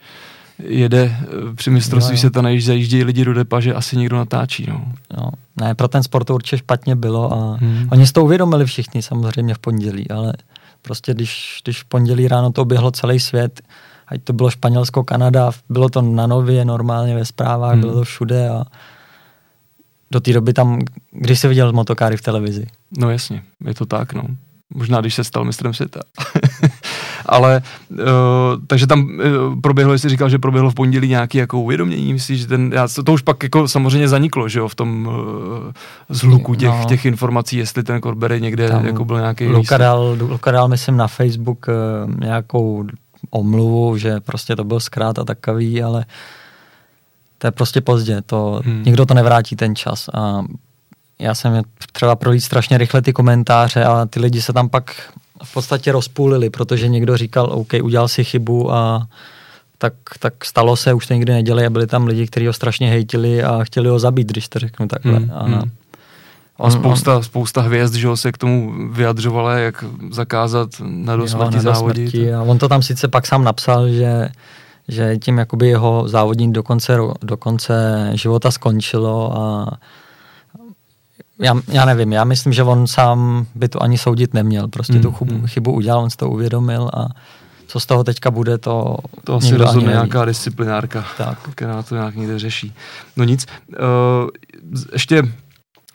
[0.59, 4.67] jede eh, při mistrovství světa, než zajíždějí lidi do depa, že asi někdo natáčí.
[4.69, 4.85] No.
[5.17, 7.88] No, ne, pro ten sport to určitě špatně bylo a hmm.
[7.92, 10.33] oni si to uvědomili všichni samozřejmě v pondělí, ale
[10.83, 13.61] prostě když, když v pondělí ráno to oběhlo celý svět,
[14.07, 17.81] ať to bylo Španělsko, Kanada, bylo to na nově, normálně ve zprávách, hmm.
[17.81, 18.65] bylo to všude a
[20.11, 20.79] do té doby tam,
[21.11, 22.67] když se viděl motokáry v televizi.
[22.98, 24.23] No jasně, je to tak, no.
[24.75, 26.00] Možná, když se stal mistrem světa.
[27.27, 27.98] Ale, uh,
[28.66, 32.46] takže tam uh, proběhlo, jestli říkal, že proběhlo v pondělí nějaký jako uvědomění, myslíš, že
[32.46, 35.14] ten, já, to už pak jako samozřejmě zaniklo, že jo, v tom uh,
[36.08, 36.85] zhluku těch, no.
[36.88, 40.96] těch informací, jestli ten Corbery někde tam jako byl nějaký Luka dal, Luka dal, myslím,
[40.96, 42.85] na Facebook uh, nějakou
[43.31, 46.04] omluvu, že prostě to byl zkrát a takový, ale
[47.38, 48.83] to je prostě pozdě, to, hmm.
[48.87, 50.42] nikdo to nevrátí ten čas a
[51.23, 51.62] já jsem
[51.92, 55.12] třeba projít strašně rychle ty komentáře a ty lidi se tam pak
[55.44, 59.06] v podstatě rozpůlili, protože někdo říkal, OK, udělal si chybu a
[59.79, 62.90] tak, tak stalo se, už to nikdy neděli a byli tam lidi, kteří ho strašně
[62.90, 65.18] hejtili a chtěli ho zabít, když to řeknu takhle.
[65.18, 65.62] Hmm, a.
[66.58, 72.14] On, a spousta, spousta hvězd, že se k tomu vyjadřovala, jak zakázat na dosmrti závodit.
[72.14, 74.29] A on to tam sice pak sám napsal, že,
[74.88, 79.66] že tím jakoby jeho závodní do konce, do konce života skončilo a
[81.39, 84.69] já, já nevím, já myslím, že on sám by to ani soudit neměl.
[84.69, 85.47] Prostě mm, tu chybu, mm.
[85.47, 87.07] chybu udělal, on si to uvědomil a
[87.67, 91.39] co z toho teďka bude, to To asi rozhodne nějaká disciplinárka, tak.
[91.55, 92.75] která to nějak někde řeší.
[93.17, 94.29] No nic, uh,
[94.93, 95.23] ještě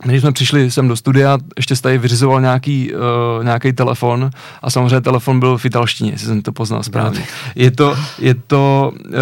[0.03, 4.29] když jsme přišli sem do studia, ještě jste tady vyřizoval nějaký, uh, nějaký telefon
[4.61, 7.25] a samozřejmě telefon byl v italštině, jestli jsem to poznal správně.
[7.55, 9.13] Je to, je to uh,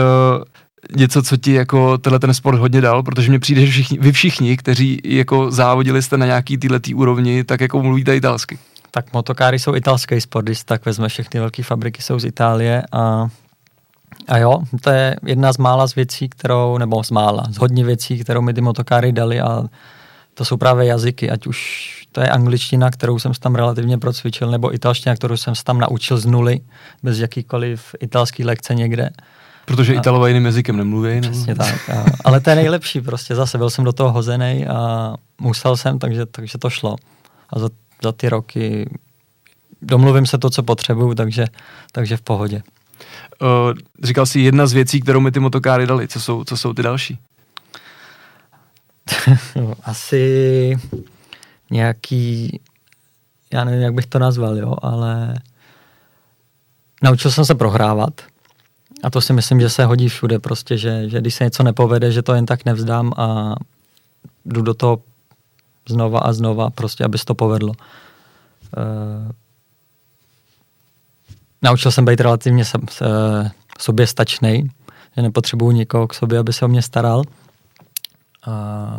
[0.95, 4.11] něco, co ti jako tenhle ten sport hodně dal, protože mně přijde, že všichni, vy
[4.11, 8.57] všichni, kteří jako závodili jste na nějaký tyhle úrovni, tak jako mluvíte italsky.
[8.91, 13.27] Tak motokáry jsou italský sport, když tak vezme všechny velké fabriky jsou z Itálie a
[14.27, 17.83] a jo, to je jedna z mála z věcí, kterou, nebo z mála, z hodně
[17.83, 19.63] věcí, kterou mi ty motokáry dali a
[20.33, 24.73] to jsou právě jazyky, ať už to je angličtina, kterou jsem tam relativně procvičil, nebo
[24.73, 26.59] italština, kterou jsem tam naučil z nuly,
[27.03, 29.09] bez jakýkoliv italský lekce někde.
[29.65, 31.21] Protože a, Italové jiným jazykem nemluví.
[31.21, 31.63] Přesně nebo...
[31.63, 31.89] tak.
[31.89, 33.35] A, ale to je nejlepší prostě.
[33.35, 36.95] Zase byl jsem do toho hozený a musel jsem, takže, takže to šlo.
[37.49, 37.69] A za,
[38.03, 38.89] za ty roky
[39.81, 41.45] domluvím se to, co potřebuju, takže,
[41.91, 42.63] takže v pohodě.
[43.41, 43.47] Uh,
[44.03, 46.07] říkal jsi jedna z věcí, kterou mi ty motokáry dali.
[46.07, 47.19] Co jsou, co jsou ty další?
[49.83, 50.77] Asi
[51.71, 52.59] nějaký,
[53.53, 55.33] já nevím, jak bych to nazval, jo, ale
[57.03, 58.21] naučil jsem se prohrávat.
[59.05, 62.11] A to si myslím, že se hodí všude prostě, že, že když se něco nepovede,
[62.11, 63.55] že to jen tak nevzdám a
[64.45, 65.01] jdu do toho
[65.89, 67.69] znova a znova, prostě, aby se to povedlo.
[67.69, 69.31] Uh,
[71.61, 73.05] naučil jsem být relativně se, se,
[73.79, 74.69] soběstačný,
[75.15, 77.23] že nepotřebuju nikoho k sobě, aby se o mě staral.
[78.47, 78.97] A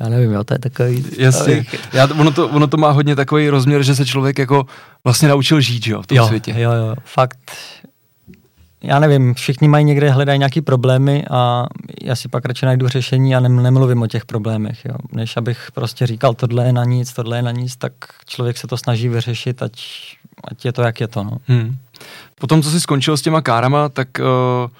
[0.00, 1.04] já nevím, jo, to je takový...
[1.18, 4.66] Jasně, já, ono, to, ono to má hodně takový rozměr, že se člověk jako
[5.04, 6.54] vlastně naučil žít, jo, v tom jo, světě.
[6.56, 7.52] Jo, jo, fakt.
[8.86, 11.66] Já nevím, všichni mají někde, hledají nějaký problémy a
[12.02, 14.94] já si pak radši najdu řešení a nemluvím o těch problémech, jo.
[15.12, 17.92] Než abych prostě říkal, tohle je na nic, tohle je na nic, tak
[18.26, 19.72] člověk se to snaží vyřešit, ať,
[20.44, 21.38] ať je to, jak je to, no.
[21.46, 21.76] Hmm.
[22.40, 24.70] Potom, co jsi skončil s těma kárama, tak uh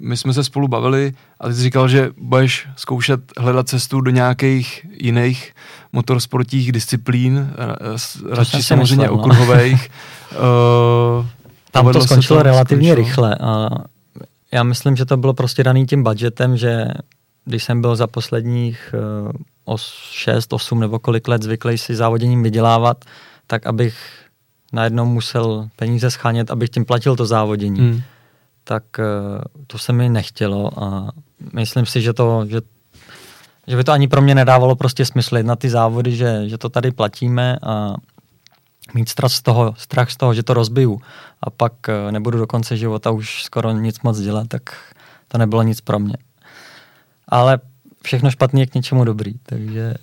[0.00, 4.10] my jsme se spolu bavili a ty jsi říkal, že budeš zkoušet hledat cestu do
[4.10, 5.54] nějakých jiných
[5.92, 7.50] motorsportních disciplín,
[8.30, 9.22] radši samozřejmě myslel, no.
[9.22, 9.90] okruhových.
[10.32, 11.26] uh,
[11.76, 13.06] Tam to skončilo to, relativně skončilo.
[13.06, 13.68] rychle a
[14.52, 16.86] já myslím, že to bylo prostě daný tím budgetem, že
[17.44, 18.94] když jsem byl za posledních
[19.66, 19.76] uh,
[20.10, 23.04] 6, 8 nebo kolik let zvyklý si závoděním vydělávat,
[23.46, 23.96] tak abych
[24.72, 27.80] najednou musel peníze schánět, abych tím platil to závodění.
[27.80, 28.02] Hmm
[28.68, 29.04] tak eh,
[29.66, 31.10] to se mi nechtělo a
[31.52, 32.60] myslím si, že to, že,
[33.66, 36.68] že by to ani pro mě nedávalo prostě smysl na ty závody, že, že to
[36.68, 37.94] tady platíme a
[38.94, 41.00] mít strach z toho, strach z toho, že to rozbiju
[41.42, 44.76] a pak eh, nebudu do konce života už skoro nic moc dělat, tak
[45.28, 46.16] to nebylo nic pro mě.
[47.28, 47.58] Ale
[48.02, 49.94] všechno špatný je k něčemu dobrý, takže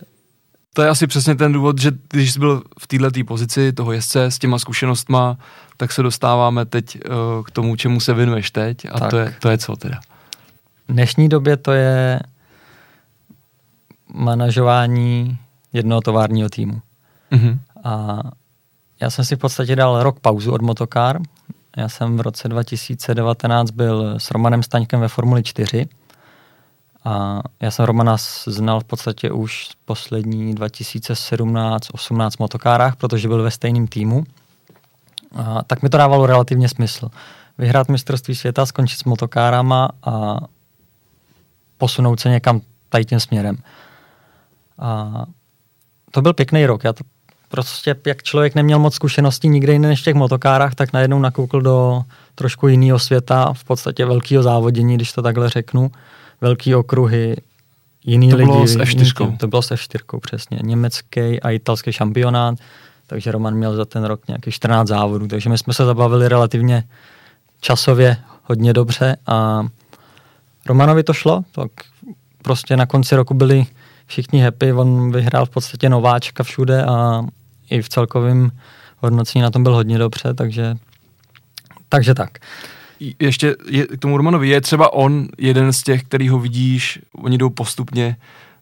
[0.73, 4.25] to je asi přesně ten důvod, že když jsi byl v této pozici toho jezdce
[4.25, 5.37] s těma zkušenostma,
[5.77, 9.09] tak se dostáváme teď uh, k tomu, čemu se věnuješ teď a tak.
[9.09, 9.99] to je, to je co teda?
[10.87, 12.19] V dnešní době to je
[14.13, 15.37] manažování
[15.73, 16.81] jednoho továrního týmu.
[17.31, 17.57] Mm-hmm.
[17.83, 18.21] A
[19.03, 21.19] já jsem si v podstatě dal rok pauzu od motokár.
[21.77, 25.87] Já jsem v roce 2019 byl s Romanem Staňkem ve Formuli 4
[27.05, 33.87] a já jsem Romana znal v podstatě už poslední 2017-18 motokárách, protože byl ve stejném
[33.87, 34.23] týmu.
[35.35, 37.09] A tak mi to dávalo relativně smysl.
[37.57, 40.37] Vyhrát mistrovství světa, skončit s motokárama a
[41.77, 43.57] posunout se někam tady tím směrem.
[44.79, 45.23] A
[46.11, 46.83] to byl pěkný rok.
[46.83, 47.03] Já to
[47.53, 51.61] prostě, jak člověk neměl moc zkušeností nikde jiné než v těch motokárách, tak najednou nakoukl
[51.61, 52.01] do
[52.35, 55.91] trošku jiného světa, v podstatě velkého závodění, když to takhle řeknu
[56.41, 57.35] velký okruhy,
[58.05, 58.51] jiný to lidi.
[58.51, 59.37] Bylo s F4.
[59.37, 60.59] to bylo s F4, přesně.
[60.63, 62.55] Německý a italský šampionát,
[63.07, 66.83] takže Roman měl za ten rok nějakých 14 závodů, takže my jsme se zabavili relativně
[67.61, 69.67] časově hodně dobře a
[70.65, 71.71] Romanovi to šlo, tak
[72.41, 73.65] prostě na konci roku byli
[74.05, 77.23] všichni happy, on vyhrál v podstatě nováčka všude a
[77.73, 78.51] i v celkovém
[78.97, 80.75] hodnocení na tom byl hodně dobře, takže,
[81.89, 82.29] takže tak.
[83.19, 87.37] ještě je, k tomu Romanovi, je třeba on jeden z těch, který ho vidíš, oni
[87.37, 88.15] jdou postupně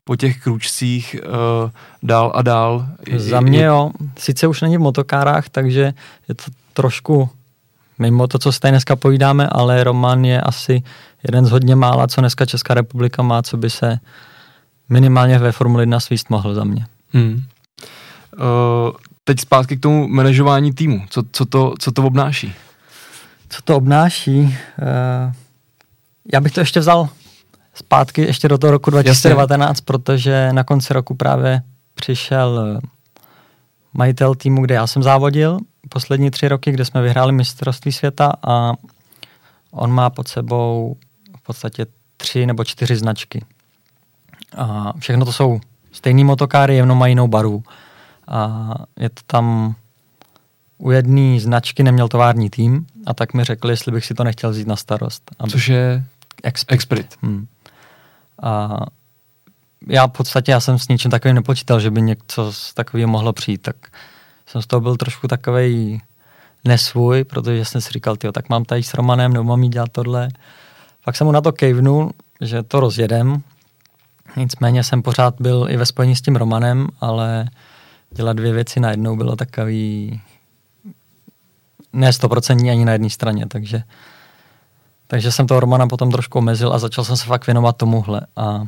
[0.03, 1.69] po těch kručcích uh,
[2.03, 2.87] dál a dál.
[3.15, 5.93] Za mě jo, sice už není v motokárách, takže
[6.29, 6.43] je to
[6.73, 7.29] trošku
[7.99, 10.83] mimo to, co se tady dneska povídáme, ale Roman je asi
[11.23, 13.99] jeden z hodně mála, co dneska Česká republika má, co by se
[14.89, 16.85] minimálně ve Formuli 1 svíst mohl za mě.
[17.13, 17.43] Hmm.
[18.33, 18.91] Uh,
[19.23, 21.05] teď zpátky k tomu manažování týmu.
[21.09, 22.53] Co, co, to, co to obnáší?
[23.49, 24.39] Co to obnáší?
[24.41, 25.33] Uh,
[26.33, 27.09] já bych to ještě vzal
[27.73, 29.83] zpátky ještě do toho roku 2019, Jasně.
[29.85, 31.61] protože na konci roku právě
[31.95, 32.87] přišel eh,
[33.93, 35.59] majitel týmu, kde já jsem závodil
[35.89, 38.73] poslední tři roky, kde jsme vyhráli mistrovství světa a
[39.71, 40.97] on má pod sebou
[41.37, 41.85] v podstatě
[42.17, 43.45] tři nebo čtyři značky.
[44.57, 45.59] A všechno to jsou
[45.91, 47.63] stejný motokáry, jenom mají jinou barvu.
[48.31, 49.75] A je to tam
[50.77, 54.51] u jedné značky neměl tovární tým a tak mi řekli, jestli bych si to nechtěl
[54.51, 55.31] vzít na starost.
[55.39, 55.51] Aby...
[55.51, 56.03] Což je
[56.43, 56.73] Exprit.
[56.73, 57.15] Exprit.
[57.21, 57.47] Hmm.
[58.43, 58.77] A
[59.87, 63.33] já v podstatě já jsem s ničím takovým nepočítal, že by něco z takového mohlo
[63.33, 63.75] přijít, tak
[64.45, 66.01] jsem z toho byl trošku takový
[66.65, 69.89] nesvůj, protože jsem si říkal, tyjo, tak mám tady s Romanem, nebo mám jí dělat
[69.91, 70.29] tohle.
[71.05, 72.11] Pak jsem mu na to kejvnul,
[72.41, 73.43] že to rozjedem.
[74.35, 77.47] Nicméně jsem pořád byl i ve spojení s tím Romanem, ale
[78.11, 80.21] dělat dvě věci najednou bylo takový
[81.93, 83.83] ne stoprocentní ani na jedné straně, takže
[85.07, 88.21] takže jsem toho Romana potom trošku omezil a začal jsem se fakt věnovat tomuhle.
[88.35, 88.65] A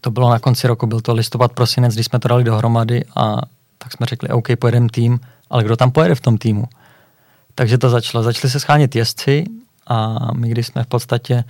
[0.00, 3.36] to bylo na konci roku, byl to listopad, prosinec, když jsme to dali dohromady a
[3.78, 5.20] tak jsme řekli, OK, pojedeme tým,
[5.50, 6.64] ale kdo tam pojede v tom týmu?
[7.54, 8.24] Takže to začalo.
[8.24, 9.44] Začali se schánět jezdci
[9.86, 11.44] a my, když jsme v podstatě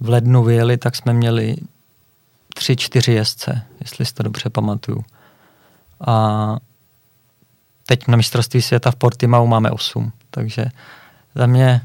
[0.00, 1.56] v lednu vyjeli, tak jsme měli
[2.54, 5.04] tři, čtyři jezdce, jestli si to dobře pamatuju.
[6.06, 6.56] A
[7.86, 10.64] teď na mistrovství světa v Portimau máme osm, takže
[11.34, 11.80] za mě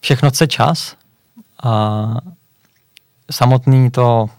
[0.00, 0.96] všechno chce čas
[1.62, 2.04] a
[3.30, 4.30] samotný to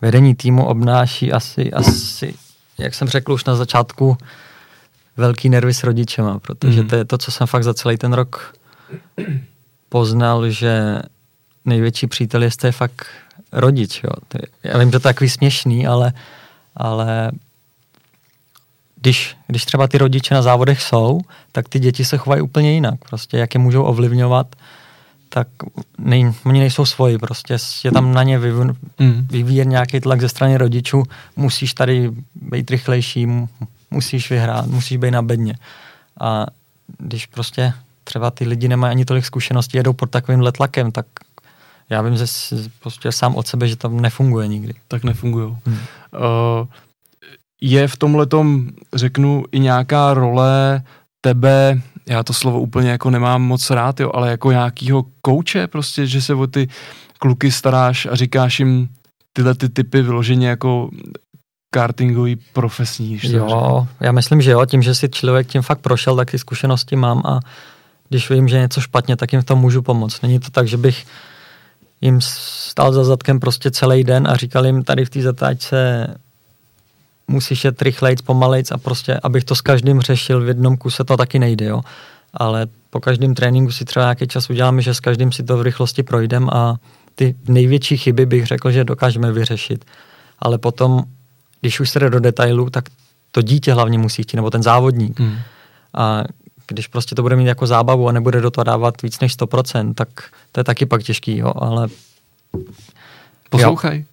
[0.00, 2.34] vedení týmu obnáší asi, asi,
[2.78, 4.16] jak jsem řekl už na začátku,
[5.16, 6.88] velký nervy s rodičema, protože mm.
[6.88, 8.54] to je to, co jsem fakt za celý ten rok
[9.88, 11.02] poznal, že
[11.64, 13.06] největší přítel je, je fakt
[13.52, 14.02] rodič.
[14.04, 14.10] Jo.
[14.62, 16.12] Já vím, že to je takový směšný, ale,
[16.76, 17.30] ale
[19.04, 21.20] když, když třeba ty rodiče na závodech jsou,
[21.52, 22.94] tak ty děti se chovají úplně jinak.
[23.08, 24.56] Prostě jak je můžou ovlivňovat,
[25.28, 25.48] tak
[25.98, 29.26] nej, oni nejsou svoji, prostě je tam na ně vyvíjen, mm.
[29.30, 31.02] vyvíjen nějaký tlak ze strany rodičů,
[31.36, 33.28] musíš tady být rychlejší,
[33.90, 35.54] musíš vyhrát, musíš být na bedně.
[36.20, 36.46] A
[36.98, 37.72] když prostě
[38.04, 41.06] třeba ty lidi nemají ani tolik zkušeností, jedou pod takovým tlakem, tak
[41.90, 42.24] já vím že
[42.80, 44.74] prostě sám od sebe, že to nefunguje nikdy.
[44.88, 45.56] Tak nefungují.
[45.66, 45.78] Hmm.
[46.14, 46.66] Uh,
[47.70, 48.26] je v tomhle
[48.94, 50.82] řeknu, i nějaká role
[51.20, 56.06] tebe já to slovo úplně jako nemám moc rád, jo, ale jako nějakýho kouče prostě,
[56.06, 56.68] že se o ty
[57.18, 58.88] kluky staráš a říkáš jim
[59.32, 60.90] tyhle ty typy vyloženě jako
[61.74, 63.20] kartingový profesní.
[63.22, 66.96] Jo, já myslím, že jo, tím, že si člověk tím fakt prošel, tak ty zkušenosti
[66.96, 67.40] mám a
[68.08, 70.22] když vím, že je něco špatně, tak jim v tom můžu pomoct.
[70.22, 71.04] Není to tak, že bych
[72.00, 76.06] jim stál za zadkem prostě celý den a říkal jim tady v té zatáčce
[77.28, 81.16] musíš jet rychlejc, pomalejc a prostě, abych to s každým řešil v jednom kuse, to
[81.16, 81.80] taky nejde, jo.
[82.34, 85.62] Ale po každém tréninku si třeba nějaký čas uděláme, že s každým si to v
[85.62, 86.76] rychlosti projdem a
[87.14, 89.84] ty největší chyby bych řekl, že dokážeme vyřešit.
[90.38, 91.04] Ale potom,
[91.60, 92.84] když už se jde do detailu, tak
[93.30, 95.20] to dítě hlavně musí chtít, nebo ten závodník.
[95.20, 95.38] Hmm.
[95.94, 96.24] A
[96.66, 99.94] když prostě to bude mít jako zábavu a nebude do toho dávat víc než 100%,
[99.94, 100.08] tak
[100.52, 101.88] to je taky pak těžký, jo, ale...
[103.50, 104.04] Poslouchaj.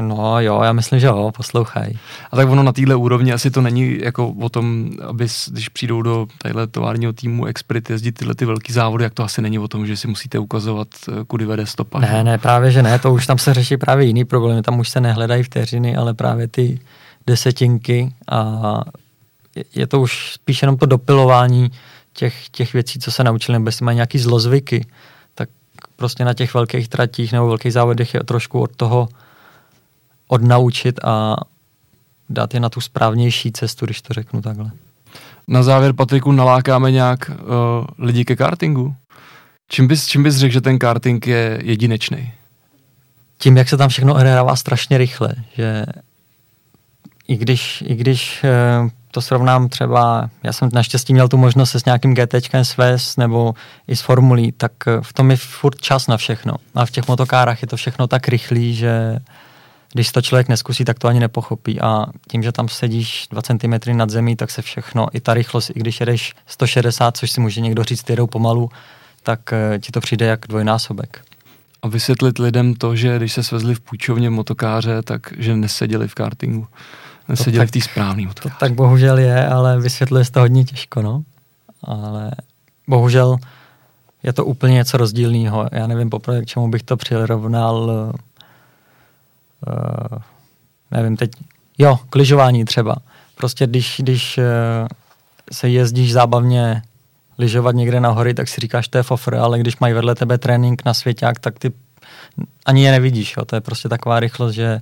[0.00, 1.92] No jo, já myslím, že jo, poslouchaj.
[2.30, 6.02] A tak ono na téhle úrovni asi to není jako o tom, aby když přijdou
[6.02, 9.68] do tadyhle továrního týmu Expert jezdit tyhle ty velký závody, jak to asi není o
[9.68, 12.00] tom, že si musíte ukazovat, eh, kudy vede stopa.
[12.00, 14.88] Ne, ne, právě že ne, to už tam se řeší právě jiný problémy, tam už
[14.88, 16.80] se nehledají vteřiny, ale právě ty
[17.26, 18.82] desetinky a
[19.74, 21.70] je to už spíš jenom to dopilování
[22.12, 24.86] těch, těch věcí, co se naučili, nebo jestli mají nějaký zlozvyky,
[25.34, 25.48] tak
[25.96, 29.08] prostě na těch velkých tratích nebo velkých závodech je trošku od toho
[30.28, 31.36] odnaučit a
[32.30, 34.70] dát je na tu správnější cestu, když to řeknu takhle.
[35.48, 38.94] Na závěr, Patriku, nalákáme nějak uh, lidi ke kartingu?
[39.68, 42.32] Čím bys, čím bys řekl, že ten karting je jedinečný?
[43.38, 45.86] Tím, jak se tam všechno odehrává strašně rychle, že
[47.28, 48.44] i když, i když
[48.82, 53.18] uh, to srovnám třeba, já jsem naštěstí měl tu možnost se s nějakým GTčkem svést
[53.18, 53.54] nebo
[53.88, 56.54] i s formulí, tak eh, v tom je furt čas na všechno.
[56.74, 59.18] A v těch motokárách je to všechno tak rychlý, že
[59.92, 61.80] když to člověk neskusí, tak to ani nepochopí.
[61.80, 65.70] A tím, že tam sedíš 2 cm nad zemí, tak se všechno, i ta rychlost,
[65.70, 68.70] i když jedeš 160, což si může někdo říct, jedou pomalu,
[69.22, 71.24] tak eh, ti to přijde jak dvojnásobek.
[71.82, 76.14] A vysvětlit lidem to, že když se svezli v půjčovně motokáře, tak že neseděli v
[76.14, 76.66] kartingu.
[77.28, 78.54] Neseděli tak, v té správné motokáře.
[78.54, 81.22] To tak bohužel je, ale vysvětluje se to hodně těžko, no.
[81.84, 82.30] Ale
[82.88, 83.36] bohužel
[84.22, 85.68] je to úplně něco rozdílného.
[85.72, 88.12] Já nevím poprvé, k čemu bych to přirovnal.
[89.66, 90.18] Uh,
[90.90, 91.30] nevím, teď,
[91.78, 92.96] jo, kližování třeba.
[93.34, 94.44] Prostě když, když uh,
[95.52, 96.82] se jezdíš zábavně
[97.38, 100.38] lyžovat někde na hory, tak si říkáš, to je fofr, ale když mají vedle tebe
[100.38, 101.72] trénink na svěťák, tak ty
[102.66, 103.34] ani je nevidíš.
[103.36, 103.44] Jo.
[103.44, 104.80] To je prostě taková rychlost, že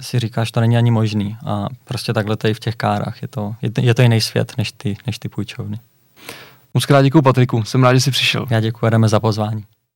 [0.00, 1.36] si říkáš, to není ani možný.
[1.46, 3.22] A prostě takhle to je v těch kárách.
[3.22, 5.78] Je to, je, je to jiný svět než ty, než ty půjčovny.
[6.74, 8.46] Moc krát děkuji Patriku, jsem rád, že jsi přišel.
[8.50, 9.64] Já děkuji, jdeme za pozvání.